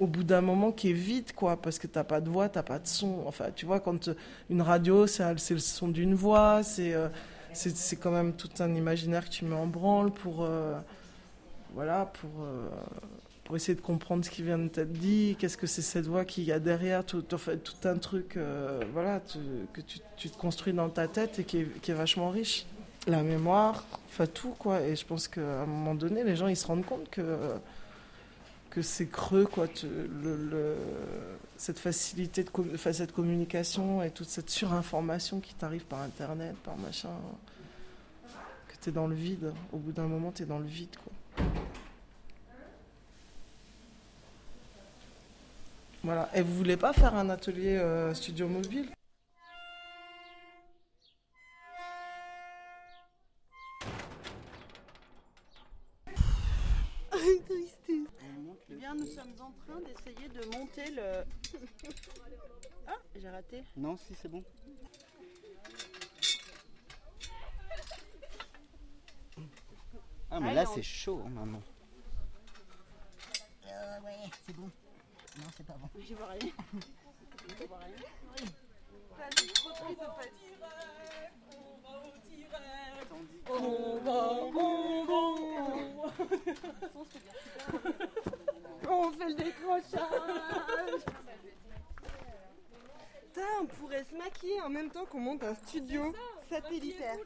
[0.00, 2.64] au bout d'un moment qui est vide, quoi, parce que t'as pas de voix, t'as
[2.64, 3.22] pas de son.
[3.26, 4.10] Enfin, tu vois, quand
[4.50, 6.96] une radio, c'est le son d'une voix, c'est
[7.56, 10.78] c'est quand même tout un imaginaire que tu mets en branle pour, euh,
[11.74, 12.68] voilà, pour euh,
[13.46, 16.24] pour essayer de comprendre ce qui vient de t'être dit, qu'est-ce que c'est cette voix
[16.24, 17.24] qu'il y a derrière, tout,
[17.84, 19.20] un truc, euh, voilà,
[19.72, 22.66] que tu, te construis dans ta tête et qui est, vachement riche.
[23.06, 24.80] La mémoire, enfin tout, quoi.
[24.80, 27.38] Et je pense qu'à un moment donné, les gens, ils se rendent compte que,
[28.70, 29.68] que c'est creux, quoi,
[31.56, 37.10] cette facilité, de cette communication et toute cette surinformation qui t'arrive par Internet, par machin,
[38.86, 39.52] que tu es dans le vide.
[39.72, 41.12] Au bout d'un moment, tu es dans le vide, quoi.
[46.04, 46.30] Voilà.
[46.34, 48.90] Et vous voulez pas faire un atelier euh, studio mobile?
[57.10, 57.78] Tristesse.
[58.70, 61.24] Eh bien, nous sommes en train d'essayer de monter le.
[62.86, 63.64] Ah, j'ai raté.
[63.76, 64.44] Non, si, c'est bon.
[70.30, 71.62] Ah, mais là, c'est chaud, hein, maman.
[73.66, 74.70] Euh, ouais, c'est bon.
[75.38, 75.88] Non, c'est pas bon.
[76.00, 76.52] Je vois rien.
[77.60, 77.96] Je vois rien.
[83.48, 85.16] On va, on va,
[88.88, 91.02] On fait le décrochage
[93.20, 96.12] Putain, on pourrait se maquiller en même temps qu'on monte un studio
[96.48, 97.18] satellitaire.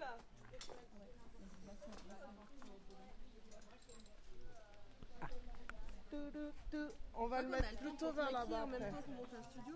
[7.15, 8.65] On va le mettre plutôt vers là-bas.
[8.65, 9.75] en même temps qu'on monte un studio.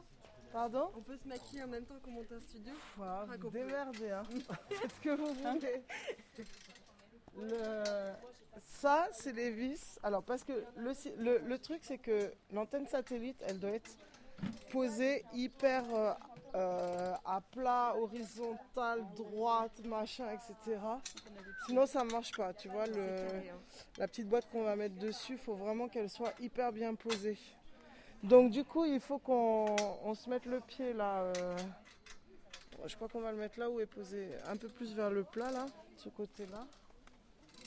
[0.52, 0.90] Pardon?
[0.96, 2.72] On peut se maquiller en même temps qu'on monte un studio.
[2.96, 4.22] Voilà, démerdez, hein.
[4.70, 5.82] Faites ce que vous voulez?
[7.36, 8.12] Le-
[8.60, 9.98] Ça, c'est les vis.
[10.04, 13.90] Alors, parce que le, le, le truc, c'est que l'antenne satellite, elle doit être
[14.70, 16.12] posé, hyper euh,
[16.54, 20.78] euh, à plat, horizontal, droite, machin, etc.
[21.66, 22.52] Sinon, ça marche pas.
[22.54, 23.16] Tu vois, le,
[23.98, 27.38] la petite boîte qu'on va mettre dessus, il faut vraiment qu'elle soit hyper bien posée.
[28.22, 31.22] Donc, du coup, il faut qu'on on se mette le pied là.
[31.22, 31.56] euh,
[32.86, 35.24] je crois qu'on va le mettre là où est posé, un peu plus vers le
[35.24, 36.66] plat là, ce côté-là.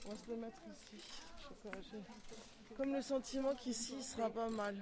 [0.05, 1.03] On va se le mettre ici.
[1.39, 4.75] Je sais pas, j'ai- Comme le sentiment qu'ici, il sera pas mal.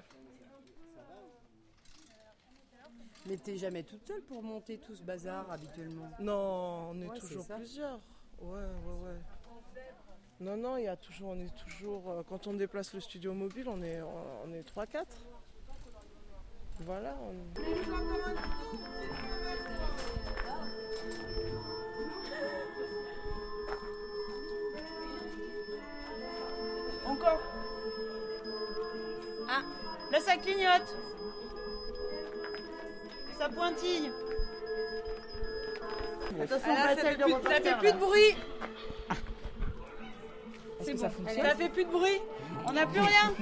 [3.28, 7.20] Mais t'es jamais toute seule pour monter tout ce bazar habituellement Non, on est Ouais,
[7.20, 8.00] toujours plusieurs.
[8.40, 9.20] Ouais, ouais, ouais.
[10.42, 12.10] Non, non, il y a toujours, on est toujours.
[12.12, 15.06] euh, Quand on déplace le studio mobile, on est, on est 3-4.
[16.82, 17.16] Voilà.
[17.24, 17.36] on-
[27.10, 27.42] Encore.
[29.48, 29.62] Ah,
[30.12, 30.96] là ça clignote.
[33.38, 34.12] Ça pointille.
[36.42, 38.36] Attention, Ah, là, ça fait de plus- ça fait de bruit.
[40.82, 41.10] C'est que bon.
[41.28, 42.22] ça ça fait plus de bruit.
[42.68, 43.34] On n'a plus rien.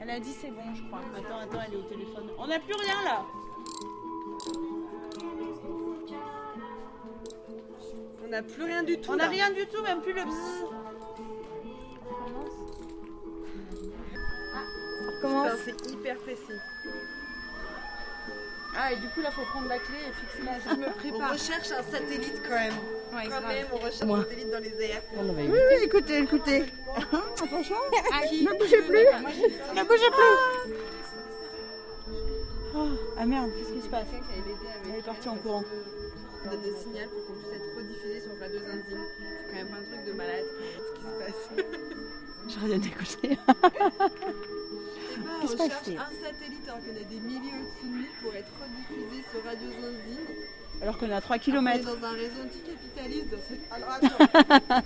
[0.00, 1.00] Elle a dit c'est bon, je crois.
[1.16, 2.28] Attends, attends, elle est au téléphone.
[2.38, 3.24] On n'a plus rien là.
[8.24, 9.10] On n'a plus rien du tout.
[9.12, 10.64] On n'a rien du tout, même plus le bzzz.
[15.22, 16.58] Putain, c'est hyper précis.
[18.74, 20.58] Ah, et du coup, là, faut prendre la clé et fixer la.
[20.58, 21.30] Je me prépare.
[21.30, 22.72] On recherche un satellite quand même.
[23.12, 23.46] Ouais, quand grave.
[23.48, 24.18] même, on recherche Moi.
[24.18, 25.02] un satellite dans les airs.
[25.14, 26.64] Oui, oui, écoutez, écoutez.
[27.42, 27.76] Attention.
[27.92, 29.06] ne bougez plus.
[29.76, 30.38] Ne bougez plus.
[32.74, 34.06] Oh, ah merde, qu'est-ce qui se passe
[34.88, 35.64] Elle est partie en courant.
[36.44, 39.04] On donne des signaux pour qu'on puisse être rediffusé sur Radio Zinzine.
[39.20, 40.44] C'est quand même pas un truc de malade.
[40.48, 41.68] Ce qui se passe.
[42.48, 43.38] J'ai rien écouté.
[45.14, 47.98] Eh ben, Qu'est-ce on cherche c'est un satellite alors qu'on a des milliers au-dessus de
[47.98, 50.26] nous pour être rediffusé sur Radio Zinzine.
[50.80, 51.84] Alors qu'on est à 3 On est km.
[51.84, 53.30] dans un réseau anticapitaliste.
[53.30, 53.74] Dans ce...
[53.74, 54.82] Alors attends,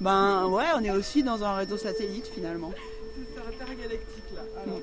[0.00, 2.72] Ben ouais, on est aussi dans un réseau satellite finalement.
[3.34, 4.42] c'est intergalactique là.
[4.62, 4.80] Alors.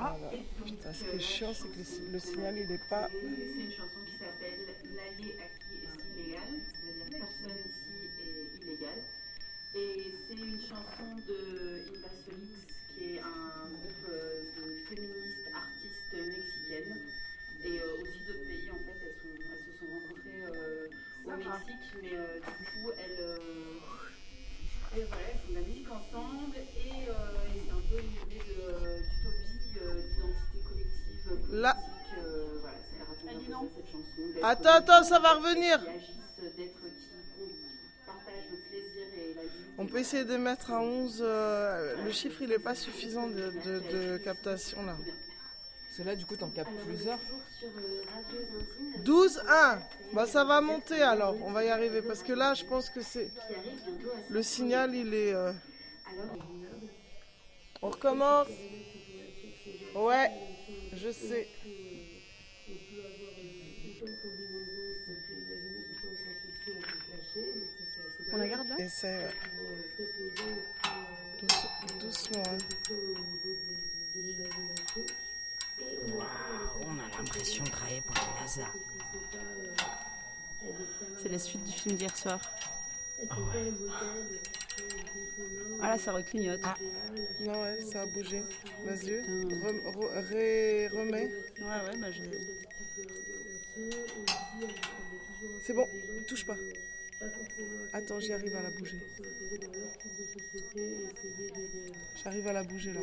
[0.00, 0.16] Ah,
[0.64, 3.08] putain, ce qui est chiant, c'est que le, le signal, il est pas.
[3.10, 4.58] C'est une chanson qui s'appelle
[4.96, 6.52] L'allié acquis est illégal,
[7.22, 8.98] personne ici est illégal.
[9.74, 11.38] Et c'est une chanson de
[11.88, 16.98] Inda Solix, qui est un groupe euh, de féministes artistes mexicaines.
[17.64, 20.88] Et euh, aussi d'autres pays, en fait, elles, sont- elles se sont rencontrées euh,
[21.24, 21.30] au.
[21.30, 23.78] Mexique, mais euh, du coup, elles, euh,
[24.96, 26.56] et voilà, elles font de la musique ensemble.
[26.56, 31.52] Et, euh, et c'est un peu une idée de- d'utopie, euh, d'identité collective, politique.
[31.52, 31.76] Là.
[32.18, 34.22] euh, voilà, ça ça, cette chanson.
[34.42, 35.78] Attends, attends, ça va qui revenir.
[35.88, 37.08] agissent, d'être qui
[38.04, 39.71] partagent le plaisir et la vie.
[39.82, 41.18] On peut essayer de mettre à 11.
[41.20, 44.96] euh, le chiffre, il n'est pas suffisant de, de- de captation là.
[44.96, 47.18] Parce que là, du coup, t'en captes plusieurs.
[49.04, 49.78] 12, 1.
[50.14, 52.00] Bah ça va monter alors, on va y arriver.
[52.02, 53.30] Parce que là, je pense que c'est.
[54.30, 55.34] Le signal, il est.
[55.34, 55.52] euh,
[57.82, 58.48] On recommence.
[59.94, 60.30] Ouais,
[60.94, 61.48] je sais.
[68.32, 68.76] On la garde là?
[71.40, 72.42] Douce- doucement.
[72.46, 72.58] hein.
[76.86, 78.68] on a l'impression de travailler pour la NASA.
[81.20, 82.40] C'est la suite du film d'hier soir.
[83.30, 83.72] Ah ouais.
[85.80, 86.60] Ah là, ça reclignote.
[87.40, 88.42] Non, ouais, ça a bougé.
[88.84, 91.30] Vas-y, Rem- re- ré- remets.
[91.58, 92.22] Ouais, ouais, bah je.
[95.64, 95.88] C'est bon,
[96.26, 96.56] touche pas.
[97.92, 98.98] Attends, j'y arrive à la bouger.
[102.22, 103.00] J'arrive à la bouger là.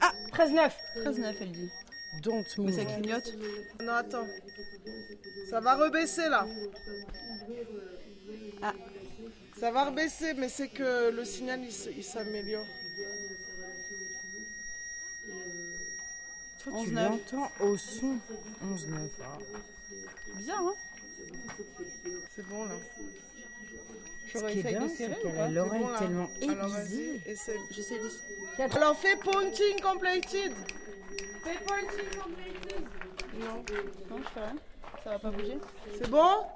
[0.00, 1.70] Ah 13-9 13-9, elle dit.
[2.22, 2.76] Don't Mais move.
[2.76, 3.32] ça clignote
[3.80, 4.26] Non, attends.
[5.50, 6.46] Ça va rebaisser là.
[8.62, 8.72] Ah.
[9.58, 11.60] Ça va rebaisser, mais c'est que le signal
[11.96, 12.66] il s'améliore.
[16.82, 16.94] Tu 11-9.
[16.94, 18.16] l'entends au son.
[18.64, 19.08] 11-9.
[19.22, 19.38] ah.
[20.36, 20.74] Bizarre, hein
[22.34, 22.74] C'est bon là.
[24.34, 27.20] Ce qui est dingue, c'est qu'elle a l'oreille tellement aiguisée.
[27.70, 28.10] J'essaie de.
[28.76, 30.52] Alors fais pointing completed.
[31.44, 32.84] Fais pointing completed
[33.38, 33.62] Non.
[34.10, 34.56] Non, je fais rien.
[35.04, 35.58] Ça va pas bouger
[35.98, 36.46] C'est bon?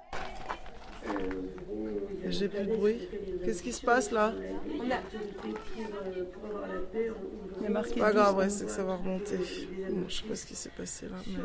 [2.26, 3.08] J'ai plus de bruit.
[3.44, 4.34] Qu'est-ce qui se passe là?
[7.84, 9.36] C'est pas grave, c'est que ça va remonter.
[9.90, 11.16] Bon, je sais pas ce qui s'est passé là.
[11.26, 11.38] Mais...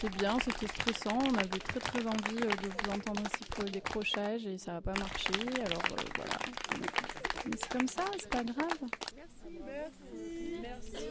[0.00, 1.18] C'est bien, c'était stressant.
[1.28, 4.74] On avait très très envie euh, de vous entendre ici pour le décrochage et ça
[4.74, 5.32] n'a pas marché.
[5.66, 6.38] Alors euh, voilà.
[7.56, 8.78] C'est comme ça, c'est pas grave.
[9.16, 9.58] Merci.
[9.66, 10.60] Merci.
[10.62, 11.06] Merci.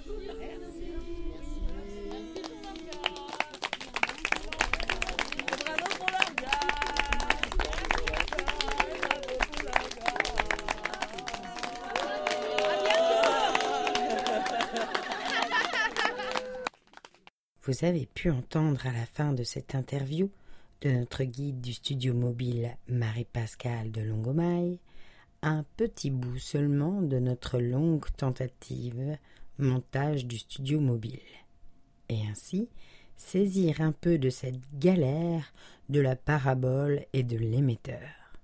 [17.67, 20.31] Vous avez pu entendre à la fin de cette interview
[20.79, 24.79] de notre guide du studio mobile Marie-Pascale de Longomaille
[25.41, 29.17] un petit bout seulement de notre longue tentative
[29.57, 31.19] montage du studio mobile.
[32.07, 32.69] Et ainsi
[33.17, 35.51] saisir un peu de cette galère
[35.89, 38.39] de la parabole et de l'émetteur.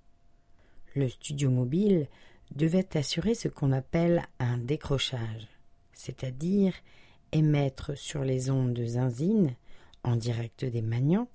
[0.95, 2.09] Le studio mobile
[2.53, 5.47] devait assurer ce qu'on appelle un décrochage,
[5.93, 6.73] c'est-à-dire
[7.33, 8.85] émettre sur les ondes de
[10.03, 11.27] en direct des Magnans,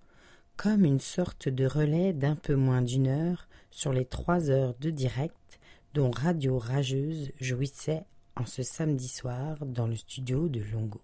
[0.57, 4.91] comme une sorte de relais d'un peu moins d'une heure sur les trois heures de
[4.91, 5.61] direct
[5.95, 8.05] dont Radio Rageuse jouissait
[8.37, 11.01] en ce samedi soir dans le studio de Longo.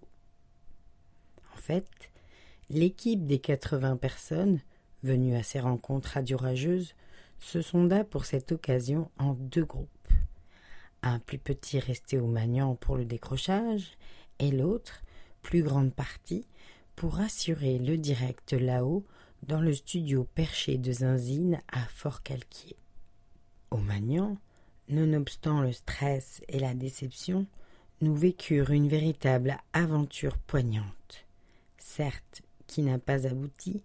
[1.52, 1.88] En fait,
[2.70, 4.60] l'équipe des 80 personnes
[5.02, 6.94] venues à ces rencontres Radio Rageuses
[7.40, 9.88] se sonda pour cette occasion en deux groupes.
[11.02, 13.98] Un plus petit resté au Magnan pour le décrochage
[14.38, 15.02] et l'autre,
[15.42, 16.46] plus grande partie,
[16.96, 19.04] pour assurer le direct là-haut
[19.42, 22.76] dans le studio perché de Zinzine à Fort-Calquier.
[23.70, 24.38] Au Magnan,
[24.88, 27.46] nonobstant le stress et la déception,
[28.00, 31.26] nous vécurent une véritable aventure poignante,
[31.78, 33.82] certes qui n'a pas abouti,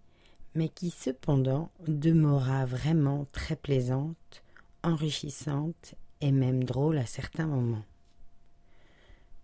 [0.56, 4.44] mais qui cependant demeura vraiment très plaisante,
[4.84, 7.86] enrichissante et même drôle à certains moments.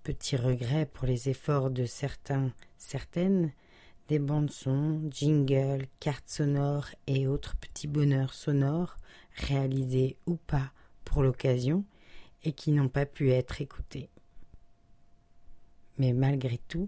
[0.05, 3.51] Petit regret pour les efforts de certains, certaines,
[4.07, 8.97] des bandes son, jingles, cartes sonores et autres petits bonheurs sonores,
[9.33, 10.71] réalisés ou pas
[11.05, 11.85] pour l'occasion
[12.43, 14.11] et qui n'ont pas pu être écoutés.
[15.97, 16.87] Mais malgré tout,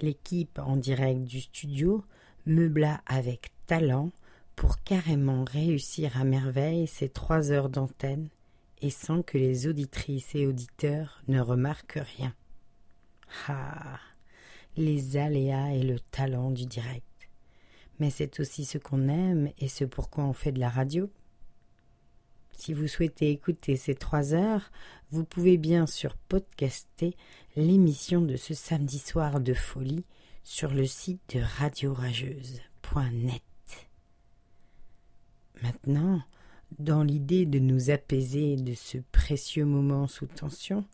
[0.00, 2.04] l'équipe en direct du studio
[2.44, 4.10] meubla avec talent
[4.56, 8.30] pour carrément réussir à merveille ces trois heures d'antenne
[8.82, 12.34] et sans que les auditrices et auditeurs ne remarquent rien.
[13.48, 13.98] Ah.
[14.76, 17.04] Les aléas et le talent du direct.
[17.98, 21.10] Mais c'est aussi ce qu'on aime et ce pourquoi on fait de la radio.
[22.52, 24.70] Si vous souhaitez écouter ces trois heures,
[25.10, 27.16] vous pouvez bien sûr podcaster
[27.56, 30.04] l'émission de ce samedi soir de folie
[30.42, 33.42] sur le site de radiorageuse.net.
[35.62, 36.22] Maintenant,
[36.78, 40.84] dans l'idée de nous apaiser de ce précieux moment sous tension,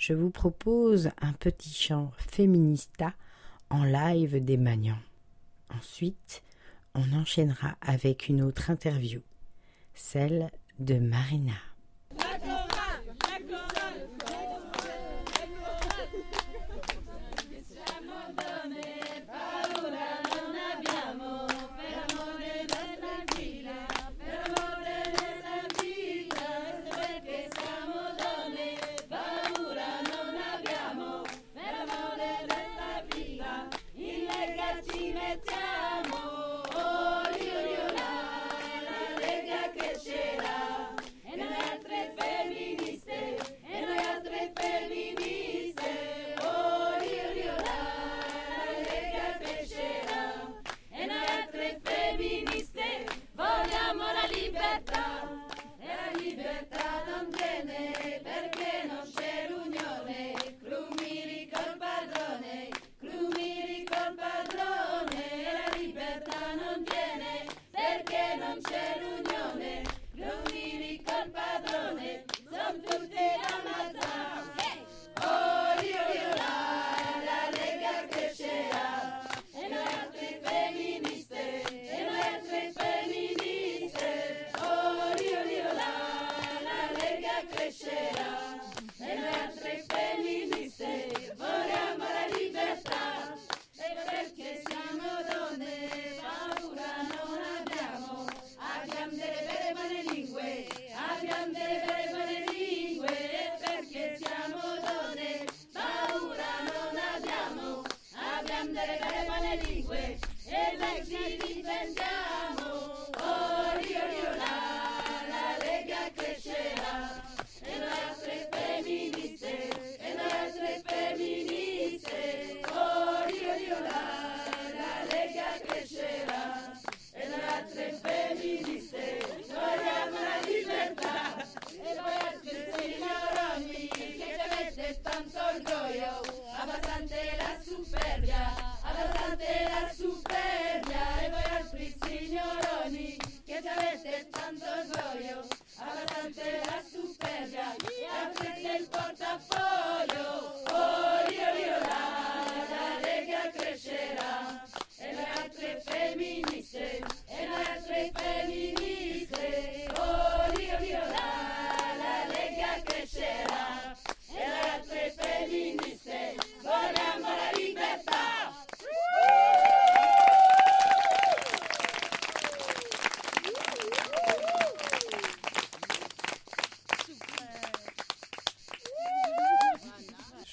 [0.00, 3.12] je vous propose un petit chant féminista
[3.68, 4.98] en live des Magnans.
[5.68, 6.42] Ensuite,
[6.94, 9.20] on enchaînera avec une autre interview,
[9.92, 11.52] celle de Marina.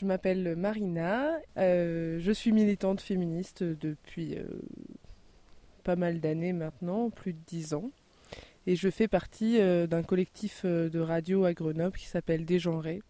[0.08, 4.46] M'appelle Marina, euh, je suis militante féministe depuis euh,
[5.84, 7.92] pas mal d'années maintenant, plus de dix ans.
[8.66, 13.02] Et je fais partie euh, d'un collectif de radio à Grenoble qui s'appelle Dégenré.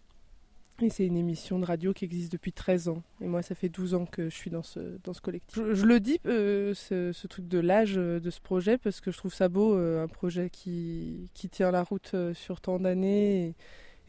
[0.79, 3.01] Et c'est une émission de radio qui existe depuis 13 ans.
[3.21, 5.57] Et moi, ça fait 12 ans que je suis dans ce, dans ce collectif.
[5.57, 9.33] Je, je le dis, ce, truc de l'âge de ce projet, parce que je trouve
[9.33, 13.55] ça beau, un projet qui, qui tient la route sur tant d'années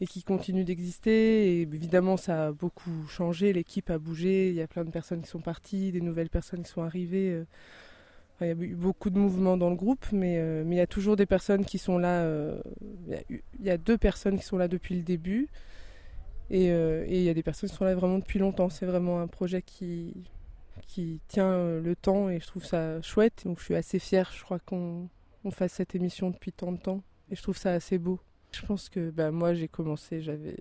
[0.01, 1.61] et qui continue d'exister.
[1.61, 5.27] Évidemment, ça a beaucoup changé, l'équipe a bougé, il y a plein de personnes qui
[5.29, 7.31] sont parties, des nouvelles personnes qui sont arrivées.
[7.31, 7.45] euh.
[8.41, 10.87] Il y a eu beaucoup de mouvements dans le groupe, mais, euh, il y a
[10.87, 12.21] toujours des personnes qui sont là.
[12.21, 12.61] euh,
[13.29, 15.49] il y a deux personnes qui sont là depuis le début.
[16.49, 18.69] Et, il y a des personnes qui sont là vraiment depuis longtemps.
[18.69, 20.13] C'est vraiment un projet qui,
[21.27, 23.43] tient le temps et je trouve ça chouette.
[23.45, 25.09] Donc je suis assez fière, je crois qu'on
[25.43, 27.03] on fasse cette émission depuis tant de temps.
[27.29, 28.19] Et je trouve ça assez beau.
[28.51, 30.57] Je pense que bah, moi j'ai commencé, j'avais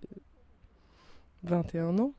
[1.45, 2.13] 21 ans.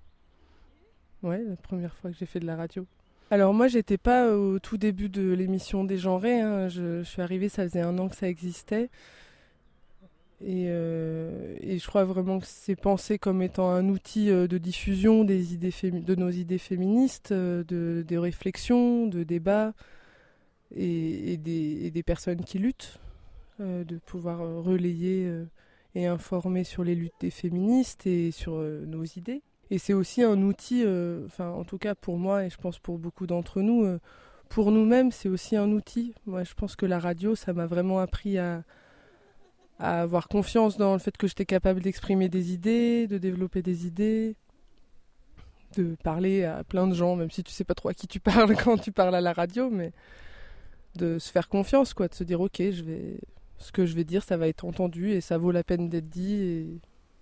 [1.23, 2.85] Ouais, la première fois que j'ai fait de la radio.
[3.31, 6.41] Alors moi j'étais pas au tout début de l'émission des genrés.
[6.41, 6.67] hein.
[6.69, 8.89] Je, suis arrivée, ça faisait un an que ça existait.
[10.41, 15.25] Et, euh, je crois vraiment que c'est pensé comme étant un outil euh, de diffusion
[15.25, 19.73] des idées de nos idées féministes, euh, de, de réflexion, de débat,
[20.73, 22.99] et, des, des personnes qui luttent,
[23.59, 25.45] de pouvoir euh, relayer euh,
[25.95, 29.41] et informer sur les luttes des féministes et sur euh, nos idées.
[29.71, 32.79] Et c'est aussi un outil, euh, enfin en tout cas pour moi et je pense
[32.79, 33.99] pour beaucoup d'entre nous, euh,
[34.49, 36.13] pour nous-mêmes c'est aussi un outil.
[36.25, 38.63] Moi je pense que la radio ça m'a vraiment appris à
[39.81, 43.87] à avoir confiance dans le fait que j'étais capable d'exprimer des idées, de développer des
[43.87, 44.35] idées,
[45.77, 48.19] de parler à plein de gens, même si tu sais pas trop à qui tu
[48.19, 49.93] parles quand tu parles à la radio, mais
[50.95, 53.19] de se faire confiance, quoi, de se dire ok, je vais,
[53.59, 56.09] ce que je vais dire, ça va être entendu et ça vaut la peine d'être
[56.09, 56.79] dit et,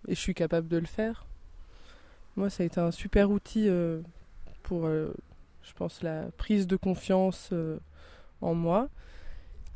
[0.07, 1.25] je suis capable de le faire.
[2.37, 3.99] Moi, ça a été un super outil euh,
[4.63, 5.11] pour, euh,
[5.63, 7.77] je pense, la prise de confiance euh,
[8.39, 8.87] en moi.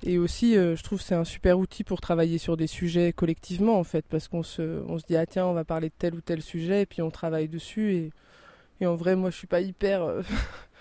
[0.03, 3.78] Et aussi, je trouve que c'est un super outil pour travailler sur des sujets collectivement,
[3.78, 6.41] en fait, parce qu'on se, dit, ah tiens, on va parler de tel ou tel
[6.41, 8.12] sujet, et puis on travaille dessus.
[8.80, 10.07] Et, en vrai, moi, je suis pas hyper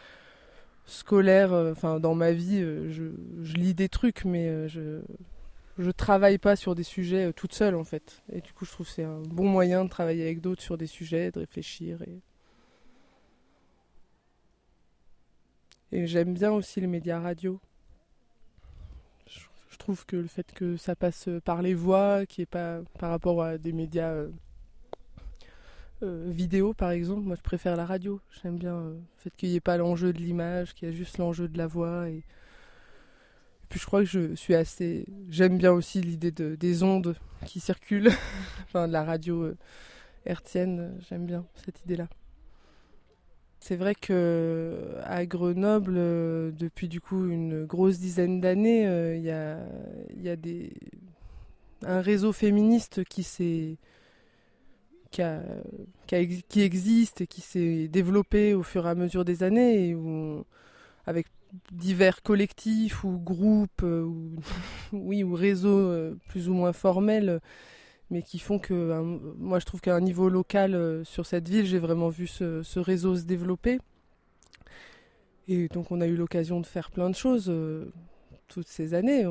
[0.87, 1.53] scolaire.
[1.53, 3.13] Enfin, dans ma vie, je,
[3.57, 5.03] lis des trucs, mais je,
[5.81, 8.23] je travaille pas sur des sujets euh, toute seule, en fait.
[8.33, 10.87] Et du coup, je trouve c'est un bon moyen de travailler avec d'autres sur des
[10.87, 11.99] sujets, de réfléchir.
[15.93, 17.61] Et, j'aime bien aussi les médias radio
[19.71, 23.11] je trouve que le fait que ça passe par les voix, qui est pas par
[23.11, 24.31] rapport à des médias euh,
[26.03, 28.21] euh, vidéo par exemple, moi je préfère la radio.
[28.43, 30.95] J'aime bien euh, le fait qu'il n'y ait pas l'enjeu de l'image, qu'il y a
[30.95, 32.07] juste l'enjeu de la voix.
[33.71, 35.07] Puis je crois que je suis assez.
[35.31, 37.17] J'aime bien aussi l'idée de, des ondes
[37.47, 38.11] qui circulent,
[38.65, 39.57] enfin de la radio euh,
[40.27, 40.99] hertzienne.
[41.09, 42.09] J'aime bien cette idée-là.
[43.61, 49.23] C'est vrai que à Grenoble, euh, depuis du coup une grosse dizaine d'années, euh, il
[49.23, 50.73] y, a, des,
[51.83, 53.25] un réseau féministe qui
[56.57, 59.97] existe et qui s'est développé au fur et à mesure des années,
[61.07, 61.29] avec
[61.73, 64.37] divers collectifs ou groupes euh, ou,
[64.93, 67.41] oui, ou réseaux euh, plus ou moins formels
[68.11, 71.49] mais qui font que un- moi je trouve qu'à un niveau local euh, sur cette
[71.49, 73.79] ville j'ai vraiment vu ce, réseau se développer
[75.49, 77.93] et donc on a eu l'occasion de faire plein de choses euh,
[78.49, 79.25] toutes ces années.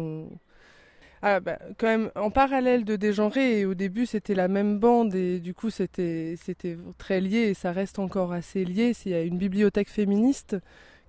[1.21, 5.41] Ah, bah, quand même en parallèle de Dégenré au début c'était la même bande et
[5.41, 9.21] du coup c'était c'était très lié et ça reste encore assez lié il y a
[9.23, 10.55] une bibliothèque féministe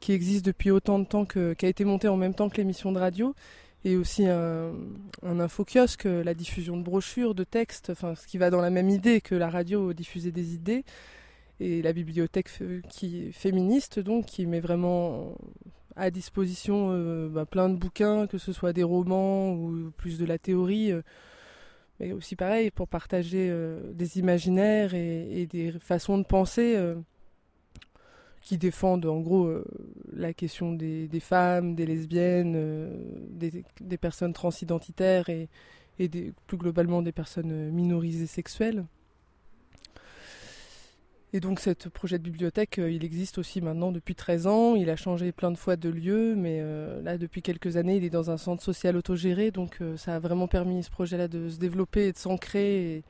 [0.01, 2.57] qui existe depuis autant de temps que qui a été montée en même temps que
[2.57, 3.34] l'émission de radio
[3.84, 4.72] et aussi un,
[5.22, 8.90] un infokiosque, la diffusion de brochures, de textes, enfin ce qui va dans la même
[8.90, 10.84] idée que la radio diffuser des idées,
[11.61, 12.48] et la bibliothèque
[13.32, 15.34] féministe donc qui met vraiment
[15.96, 20.24] à disposition euh, bah, plein de bouquins, que ce soit des romans ou plus de
[20.24, 21.03] la théorie, euh,
[21.98, 26.76] mais aussi pareil pour partager euh, des imaginaires et des façons de penser.
[28.41, 29.64] Qui défendent en gros euh,
[30.12, 32.97] la question des, femmes, des lesbiennes, euh,
[33.30, 35.49] des, personnes transidentitaires et,
[36.47, 38.84] plus globalement des personnes euh, minorisées sexuelles.
[41.32, 44.74] Et donc ce projet de bibliothèque, il existe aussi maintenant depuis 13 ans.
[44.74, 46.61] Il a changé plein de fois de lieu, mais
[47.05, 49.53] là depuis quelques années, il est dans un centre social autogéré.
[49.53, 52.97] Donc ça a vraiment permis ce projet-là de se développer et de s'ancrer.
[52.97, 53.05] Et,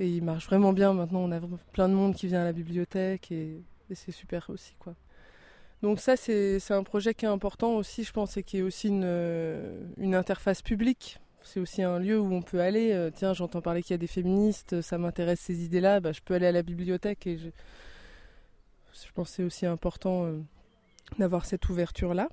[0.00, 1.20] et il marche vraiment bien maintenant.
[1.20, 1.40] On a
[1.74, 3.60] plein de monde qui vient à la bibliothèque et,
[3.90, 4.94] et c'est super aussi quoi.
[5.82, 8.88] Donc ça c'est un projet qui est important aussi, je pense, et qui est aussi
[8.88, 11.18] une, euh, une interface publique.
[11.44, 12.92] C'est aussi un lieu où on peut aller.
[12.92, 16.00] euh, tiens, j'entends parler qu'il y a des féministes, ça m'intéresse ces idées-là.
[16.00, 17.48] Bah, je peux aller à la bibliothèque et je,
[18.92, 20.38] Je pense que c'est aussi important euh,
[21.18, 22.28] d'avoir cette ouverture-là.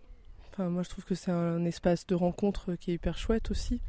[0.51, 3.81] Enfin, moi, je trouve que c'est un espace de rencontre qui est hyper chouette aussi.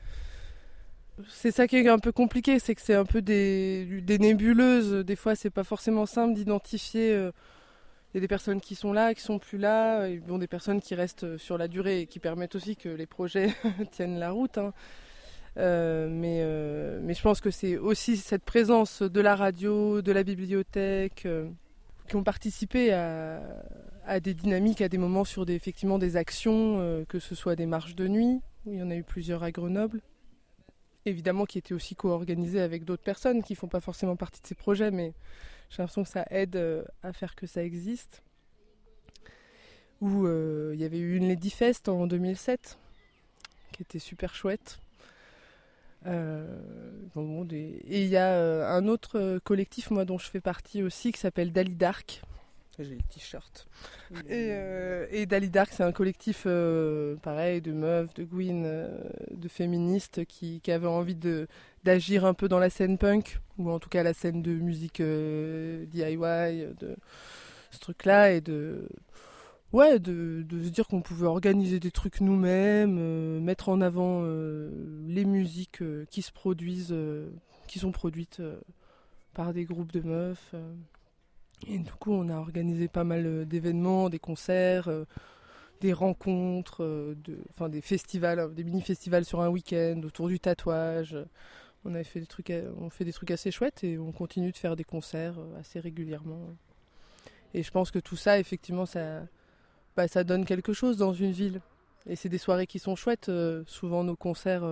[1.28, 4.92] C'est ça qui est un peu compliqué, c'est que c'est un peu des, des nébuleuses.
[5.04, 7.30] Des fois, c'est pas forcément simple d'identifier.
[8.12, 10.46] Il y a des personnes qui sont là, qui sont plus là, et bon, des
[10.46, 13.54] personnes qui restent sur la durée et qui permettent aussi que les projets
[13.90, 14.58] tiennent la route.
[14.58, 14.72] hein.
[15.58, 20.12] Euh, mais, euh, mais je pense que c'est aussi cette présence de la radio, de
[20.12, 21.48] la bibliothèque, euh,
[22.08, 27.04] qui ont participé à, des dynamiques, à des moments sur des, effectivement des actions, euh,
[27.04, 29.50] que ce soit des marches de nuit, où il y en a eu plusieurs à
[29.50, 30.00] Grenoble,
[31.04, 34.54] évidemment qui étaient aussi co-organisées avec d'autres personnes qui font pas forcément partie de ces
[34.54, 35.14] projets, mais
[35.70, 38.22] j'ai l'impression que ça aide euh, à faire que ça existe.
[40.00, 42.78] Où euh, il y avait eu une Lady Fest en 2007,
[43.72, 44.78] qui était super chouette.
[46.06, 46.46] Euh,
[47.14, 50.28] bon, bon, des- Et il y a euh, un autre euh, collectif, moi, dont je
[50.28, 52.20] fais partie aussi, qui s'appelle Dali Dark.
[52.78, 53.66] J'ai le t-shirt.
[54.28, 54.50] Et,
[55.10, 56.46] et Dali Dark, c'est un collectif,
[57.22, 58.98] pareil, de meufs, de Gwyn, euh,
[59.30, 61.48] de féministes qui, qui avaient envie de
[61.86, 65.00] d'agir un peu dans la scène punk, ou en tout cas la scène de musique
[65.00, 66.96] euh, DIY, de
[67.70, 68.88] ce truc-là, et de
[69.72, 74.70] ouais, de, se dire qu'on pouvait organiser des trucs nous-mêmes, euh, mettre en avant euh,
[75.06, 76.96] les musiques qui se produisent,
[77.68, 78.42] qui sont produites
[79.32, 80.54] par des groupes de meufs.
[81.68, 84.90] Et du coup, on a organisé pas mal d'événements, des concerts,
[85.80, 91.16] des rencontres, de, enfin des festivals, des mini-festivals sur un week-end autour du tatouage.
[91.86, 94.50] On avait fait des trucs, euh, on fait des trucs assez chouettes et on continue
[94.50, 96.40] de faire des concerts euh, assez régulièrement.
[97.54, 99.22] Et je pense que tout ça, effectivement, ça,
[99.96, 101.60] bah, ça donne quelque chose dans une ville.
[102.06, 103.28] Et c'est des soirées qui sont chouettes.
[103.28, 104.64] euh, souvent, nos concerts,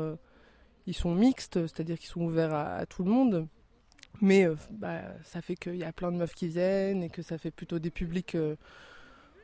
[0.86, 3.46] ils sont mixtes, c'est-à-dire qu'ils sont ouverts à, tout le monde.
[4.20, 7.38] Mais bah, ça fait qu'il y a plein de meufs qui viennent et que ça
[7.38, 8.36] fait plutôt des publics,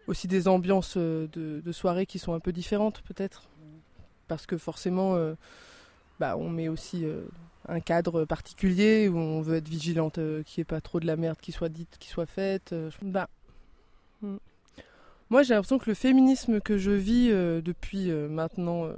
[0.06, 3.48] aussi des ambiances de, soirées qui sont un peu différentes, peut-être.
[4.28, 5.16] Parce que forcément,
[6.18, 7.04] bah, on met aussi
[7.68, 11.06] un cadre particulier où on veut être vigilante, euh, qu'il n'y ait pas trop de
[11.06, 12.72] la merde qui soit dite, qui soit faite.
[12.72, 13.28] euh, bah,
[14.22, 14.36] hmm.
[15.28, 18.94] Moi, j'ai l'impression que le féminisme que je vis euh, depuis maintenant euh,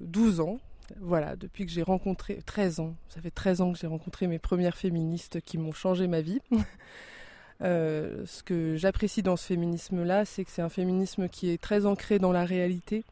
[0.00, 0.58] 12 ans,
[1.00, 4.38] voilà, depuis que j'ai rencontré 13 ans, ça fait 13 ans que j'ai rencontré mes
[4.38, 6.40] premières féministes qui m'ont changé ma vie.
[7.60, 12.18] Ce que j'apprécie dans ce féminisme-là, c'est que c'est un féminisme qui est très ancré
[12.18, 13.04] dans la réalité,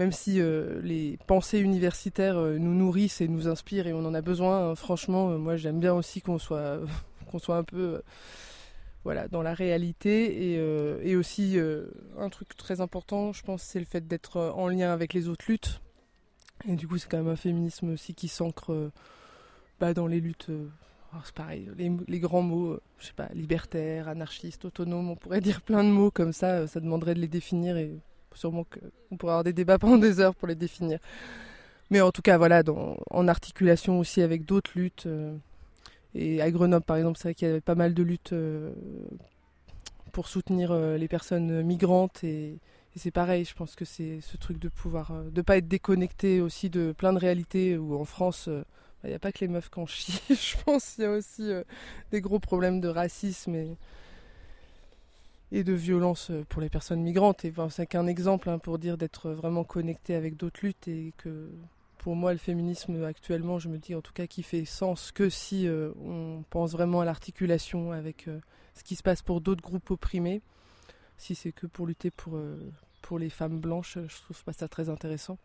[0.00, 4.14] même si euh, les pensées universitaires euh, nous nourrissent et nous inspirent et on en
[4.14, 4.70] a besoin.
[4.70, 4.74] hein.
[4.74, 6.80] franchement, euh, moi j'aime bien aussi qu'on soit,
[7.30, 8.00] qu'on soit un peu
[9.04, 10.54] voilà, dans la réalité.
[10.54, 11.58] Et, et aussi,
[12.18, 15.44] un truc très important, je pense, c'est le fait d'être en lien avec les autres
[15.48, 15.80] luttes.
[16.66, 18.90] Et du coup, c'est quand même un féminisme aussi qui s'ancre
[19.80, 20.50] bah, dans les luttes.
[21.12, 25.62] alors, c'est pareil, les, grands mots, je sais pas, libertaire, anarchiste, autonome, on pourrait dire
[25.62, 27.76] plein de mots comme ça, ça demanderait de les définir
[28.34, 30.98] sûrement qu'on pourrait avoir des débats pendant des heures pour les définir.
[31.90, 32.62] Mais en tout cas, voilà,
[33.10, 35.06] en articulation aussi avec d'autres luttes.
[35.06, 35.36] euh,
[36.14, 38.72] et à Grenoble, par exemple, c'est vrai qu'il y avait pas mal de luttes euh,
[40.12, 42.24] pour soutenir euh, les personnes migrantes.
[42.24, 42.58] Et,
[42.96, 46.70] c'est pareil, je pense que c'est ce truc de pouvoir, de pas être déconnecté aussi
[46.70, 48.64] de plein de réalités où en France, euh,
[49.04, 50.20] il n'y a pas que les meufs qui en chient.
[50.28, 51.50] je pense qu'il y a aussi
[52.10, 53.76] des gros problèmes de racisme
[55.52, 57.44] et de violence euh, pour les personnes migrantes.
[57.44, 61.12] Et ben, c'est qu'un exemple hein, pour dire d'être vraiment connecté avec d'autres luttes et
[61.16, 61.50] que
[62.00, 65.28] pour moi, le féminisme actuellement, je me dis en tout cas qu'il fait sens que
[65.28, 68.40] si euh, on pense vraiment à l'articulation avec euh,
[68.74, 70.40] ce qui se passe pour d'autres groupes opprimés.
[71.18, 72.56] Si c'est que pour lutter pour, euh,
[73.02, 75.36] pour les femmes blanches, je trouve pas ça très intéressant.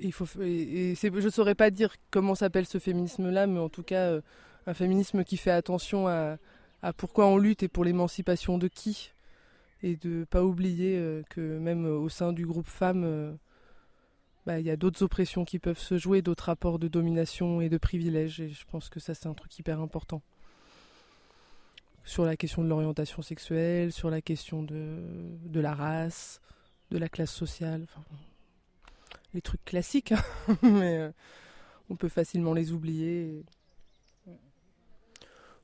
[0.00, 3.58] Et il faut, et, et je ne saurais pas dire comment s'appelle ce féminisme-là, mais
[3.58, 4.18] en tout cas,
[4.66, 6.38] un féminisme qui fait attention à,
[6.82, 9.12] à pourquoi on lutte et pour l'émancipation de qui.
[9.82, 13.32] Et de pas oublier euh, que même euh, au sein du groupe femmes, euh,
[14.44, 17.68] bah, il y a d'autres oppressions qui peuvent se jouer, d'autres rapports de domination et
[17.68, 18.40] de privilèges.
[18.40, 20.20] Et je pense que ça, c'est un truc hyper important.
[22.04, 26.40] Sur la question de l'orientation sexuelle, sur la question de, la race,
[26.90, 27.86] de la classe sociale.
[29.34, 30.22] Les trucs classiques, hein,
[30.62, 31.12] mais
[31.90, 33.44] on peut facilement les oublier.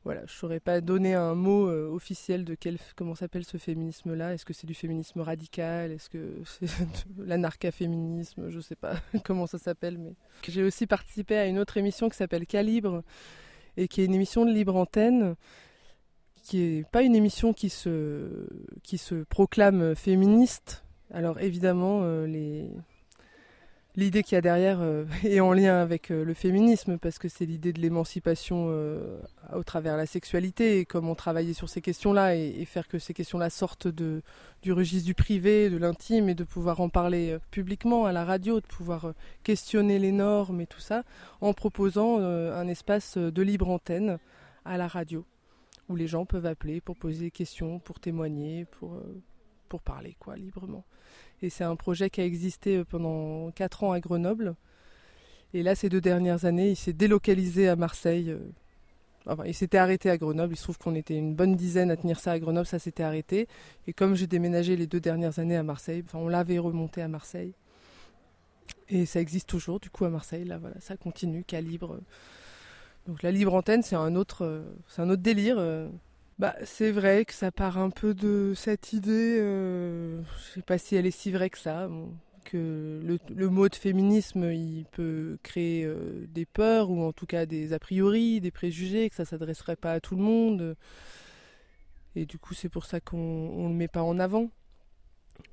[0.04, 4.34] Voilà, je saurais pas donner un mot euh, officiel de quel, comment s'appelle ce féminisme-là.
[4.34, 5.92] Est-ce que c'est du féminisme radical?
[5.92, 6.66] Est-ce que c'est
[7.16, 10.14] de l'anarcha-féminisme Je sais pas comment ça s'appelle, mais
[10.46, 13.02] j'ai aussi participé à une autre émission qui s'appelle Calibre
[13.78, 15.36] et qui est une émission de libre antenne
[16.42, 18.46] qui est pas une émission qui se
[18.82, 20.84] qui se proclame féministe.
[21.10, 22.70] Alors évidemment, euh, les
[23.96, 27.28] l'idée qu'il y a derrière euh, est en lien avec euh, le féminisme, parce que
[27.28, 29.20] c'est l'idée de l'émancipation euh,
[29.54, 33.14] au travers la sexualité, et comment travailler sur ces questions-là, et, et faire que ces
[33.14, 34.22] questions-là sortent de,
[34.62, 38.60] du registre du privé, de l'intime, et de pouvoir en parler publiquement à la radio,
[38.60, 41.04] de pouvoir questionner les normes et tout ça,
[41.40, 44.18] en proposant un espace de libre antenne
[44.64, 45.24] à la radio,
[45.88, 49.00] où les gens peuvent appeler pour poser des questions, pour témoigner, pour,
[49.68, 50.84] pour parler quoi, librement.
[51.42, 54.54] Et c'est un projet qui a existé euh, pendant 4 ans à Grenoble.
[55.52, 58.30] Et là, ces deux dernières années, il s'est délocalisé à Marseille.
[58.30, 58.38] euh,
[59.26, 60.52] Enfin, il s'était arrêté à Grenoble.
[60.52, 62.66] Il se trouve qu'on était une bonne dizaine à tenir ça à Grenoble.
[62.66, 63.48] Ça s'était arrêté.
[63.86, 67.08] Et comme j'ai déménagé les deux dernières années à Marseille, enfin, on l'avait remonté à
[67.08, 67.54] Marseille.
[68.90, 70.44] Et ça existe toujours, du coup, à Marseille.
[70.44, 72.00] Là, voilà, ça continue, calibre.
[73.06, 75.56] Donc la libre antenne, c'est un autre, euh, c'est un autre délire.
[76.38, 80.78] Bah, c'est vrai que ça part un peu de cette idée, euh, je sais pas
[80.78, 81.88] si elle est si vraie que ça,
[82.44, 83.00] que
[83.34, 87.72] le, mot de féminisme, il peut créer euh, des peurs ou en tout cas des
[87.72, 90.76] a priori, des préjugés, que ça s'adresserait pas à tout le monde.
[92.16, 94.50] Et du coup, c'est pour ça qu'on on le met pas en avant.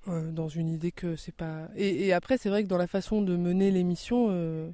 [0.07, 1.69] euh, dans une idée que c'est pas.
[1.75, 4.69] Et, et après, c'est vrai que dans la façon de mener l'émission, euh,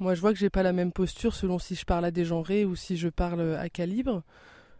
[0.00, 2.24] moi, je vois que j'ai pas la même posture selon si je parle à des
[2.24, 4.22] genrés ou si je parle à calibre.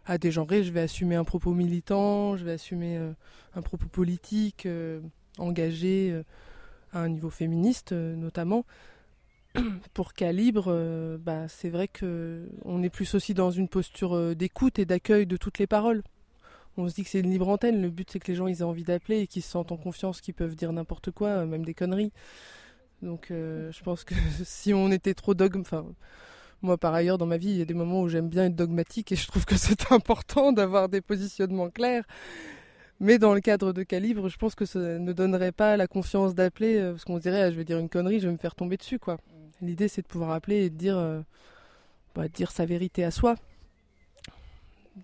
[0.05, 3.13] À des genrés, je vais assumer un propos militant, je vais assumer euh,
[3.55, 4.99] un propos politique, euh,
[5.37, 6.23] engagé euh,
[6.91, 8.65] à un niveau féministe notamment.
[9.93, 14.85] Pour calibre, bah, c'est vrai que on est plus aussi dans une posture d'écoute et
[14.85, 16.03] d'accueil de toutes les paroles.
[16.75, 17.81] On se dit que c'est une libre antenne.
[17.81, 20.21] Le but, c'est que les gens aient envie d'appeler et qu'ils se sentent en confiance,
[20.21, 22.11] qu'ils peuvent dire n'importe quoi, même des conneries.
[23.03, 25.85] Donc, je pense que si on était trop dogme, enfin,
[26.63, 28.55] moi, par ailleurs, dans ma vie, il y a des moments où j'aime bien être
[28.55, 32.05] dogmatique et je trouve que c'est important d'avoir des positionnements clairs.
[32.99, 36.35] Mais dans le cadre de calibre, je pense que ça ne donnerait pas la confiance
[36.35, 38.37] d'appeler euh, parce qu'on se dirait, ah, je vais dire une connerie, je vais me
[38.37, 39.17] faire tomber dessus, quoi.
[39.61, 41.21] L'idée, c'est de pouvoir appeler et de dire, euh,
[42.15, 43.35] bah, dire sa vérité à soi.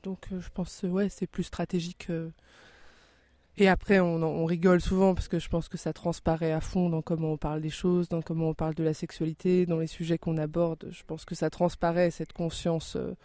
[0.04, 2.08] Donc, euh, je pense, ouais, c'est plus stratégique.
[2.10, 2.30] euh.
[3.62, 7.02] Et après, on, rigole souvent parce que je pense que ça transparaît à fond dans
[7.02, 10.18] comment on parle des choses, dans comment on parle de la sexualité, dans les sujets
[10.18, 10.88] qu'on aborde.
[10.92, 13.18] Je pense que ça transparaît cette conscience euh,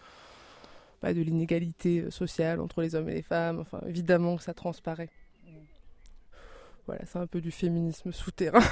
[1.00, 3.60] bah, de l'inégalité euh, sociale entre les hommes et les femmes.
[3.60, 5.08] Enfin, évidemment que ça transparaît.
[6.86, 8.60] Voilà, c'est un peu du féminisme souterrain.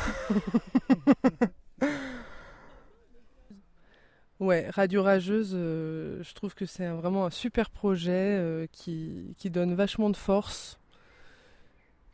[4.40, 10.10] Ouais, Radio Rageuse, euh, je trouve que c'est vraiment un super projet qui donne vachement
[10.10, 10.80] de force,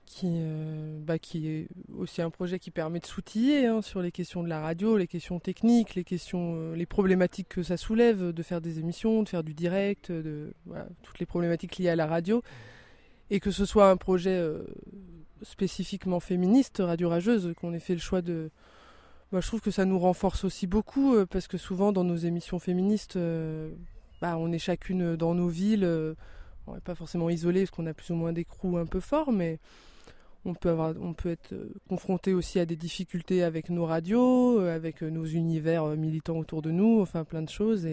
[0.09, 4.11] qui, euh, bah, qui est aussi un projet qui permet de s'outiller hein, sur les
[4.11, 8.32] questions de la radio, les questions techniques, les questions, euh, les problématiques que ça soulève,
[8.32, 10.11] de faire des émissions, de faire du direct,
[11.02, 12.42] toutes les problématiques liées à la radio,
[13.30, 14.64] et que ce soit un projet euh,
[15.42, 18.50] spécifiquement féministe, Radio Rageuse, qu'on ait fait le choix de
[19.30, 22.59] bah, je trouve que ça nous renforce aussi beaucoup parce que souvent dans nos émissions
[22.59, 23.18] féministes,
[24.22, 25.86] bah, on est chacune dans nos villes.
[26.66, 29.00] on n'est pas forcément isolé parce qu'on a plus ou moins des crews un peu
[29.00, 29.59] forts, mais
[30.45, 35.11] on peut, être euh, confronté aussi à des difficultés avec nos radios, euh, avec euh,
[35.11, 37.86] nos univers militants autour de nous, enfin plein de choses.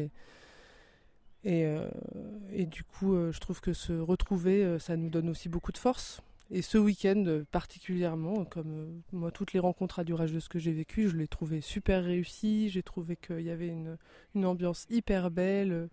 [1.44, 6.22] Et, du coup, je trouve que se retrouver, ça nous donne aussi beaucoup de force.
[6.50, 11.16] Et ce week-end particulièrement, comme moi, toutes les rencontres radio rageuses que j'ai vécues, je
[11.16, 12.70] l'ai trouvé super réussi.
[12.70, 13.98] J'ai trouvé qu'il y avait une,
[14.34, 15.90] une ambiance hyper belle,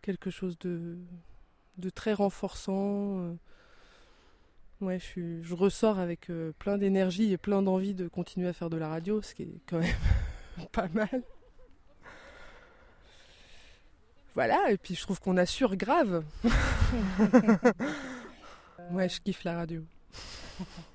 [0.00, 0.96] quelque chose de,
[1.76, 3.36] de très renforçant.
[4.82, 8.52] Ouais, je, suis- je ressors avec euh, plein d'énergie et plein d'envie de continuer à
[8.52, 9.94] faire de la radio, ce qui est quand même
[10.72, 11.22] pas mal.
[14.34, 16.24] Voilà, et puis je trouve qu'on assure grave.
[18.90, 19.84] ouais, je kiffe la radio.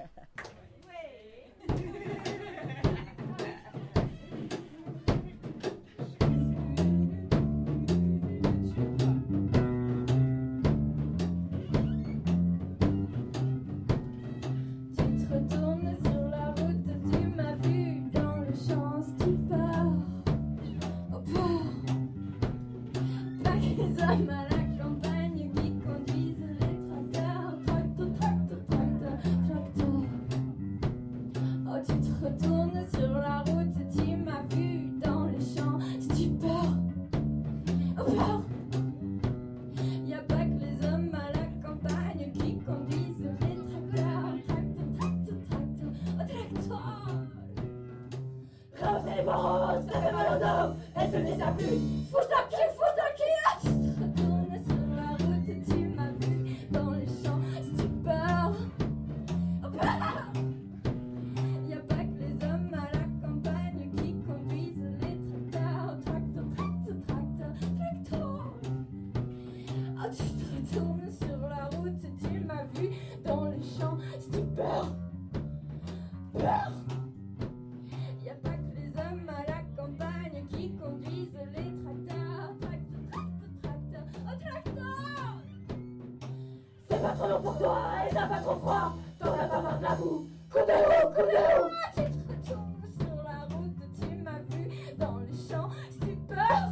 [86.98, 87.78] C'est pas trop long pour toi
[88.10, 91.70] et t'as pas trop froid, t'en as pas marre de la boue, de roue.
[91.94, 96.72] Tu te retournes sur la route, tu m'as vu dans les champs, stupeur,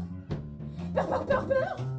[0.96, 1.78] peur, peur, peur, peur.
[1.78, 1.95] Y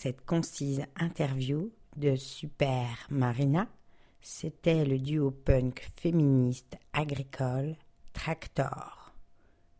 [0.00, 3.68] cette concise interview de Super Marina,
[4.22, 7.76] c'était le duo punk féministe agricole
[8.14, 9.12] Tractor.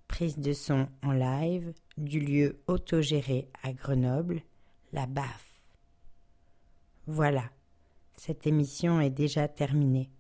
[0.09, 4.43] Prise de son en live du lieu autogéré à Grenoble,
[4.93, 5.63] la BAF.
[7.07, 7.45] Voilà,
[8.15, 10.11] cette émission est déjà terminée.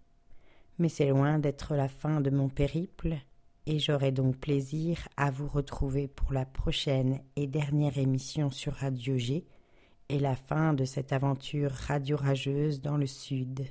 [0.78, 3.16] Mais c'est loin d'être la fin de mon périple,
[3.66, 9.18] et j'aurai donc plaisir à vous retrouver pour la prochaine et dernière émission sur Radio
[9.18, 9.44] G
[10.10, 13.64] et la fin de cette aventure radio-rageuse dans le Sud.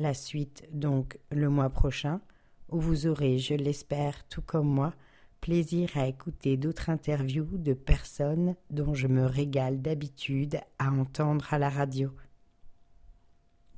[0.00, 2.20] La suite donc le mois prochain,
[2.68, 4.92] où vous aurez, je l'espère, tout comme moi,
[5.40, 11.58] plaisir à écouter d'autres interviews de personnes dont je me régale d'habitude à entendre à
[11.58, 12.10] la radio.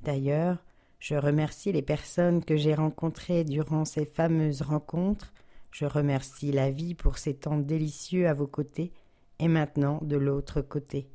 [0.01, 0.57] D'ailleurs,
[0.97, 5.33] je remercie les personnes que j'ai rencontrées durant ces fameuses rencontres,
[5.69, 8.91] je remercie la vie pour ces temps délicieux à vos côtés
[9.37, 11.07] et maintenant de l'autre côté.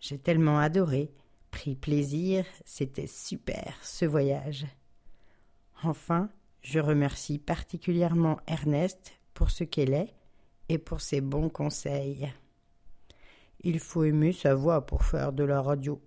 [0.00, 1.10] J'ai tellement adoré,
[1.50, 4.66] pris plaisir, c'était super ce voyage.
[5.82, 6.30] Enfin,
[6.62, 10.14] je remercie particulièrement Ernest pour ce qu'elle est
[10.68, 12.32] et pour ses bons conseils.
[13.60, 16.00] Il faut aimer sa voix pour faire de la radio.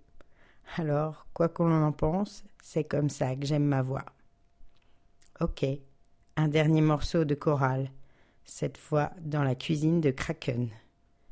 [0.76, 4.04] Alors, quoi qu'on en pense, c'est comme ça que j'aime ma voix.
[5.40, 5.64] Ok,
[6.36, 7.90] un dernier morceau de chorale,
[8.44, 10.68] cette fois dans la cuisine de Kraken.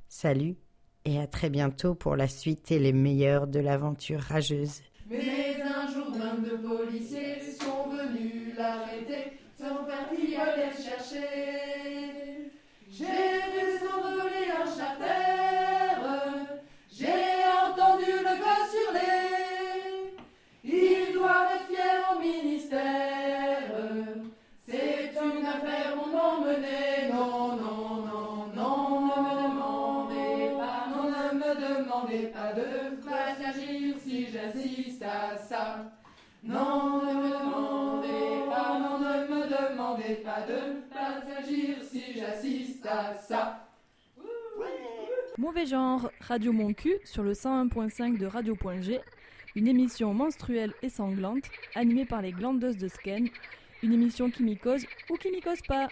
[0.09, 0.57] Salut
[1.05, 4.83] et à très bientôt pour la suite et les meilleurs de l'aventure rageuse.
[5.11, 9.85] Mais un jour, vingt-deux policiers sont venus l'arrêter, sont
[36.43, 37.31] Non, ne me
[39.49, 40.79] demandez pas, de
[41.83, 43.69] si j'assiste à ça.
[45.39, 49.01] Mauvais genre, Radio Mon Cul sur le 101.5 de Radio.g,
[49.55, 51.45] une émission menstruelle et sanglante
[51.75, 53.29] animée par les glandeuses de Skene,
[53.83, 55.87] une émission qui m'y cause ou qui m'y cause pas.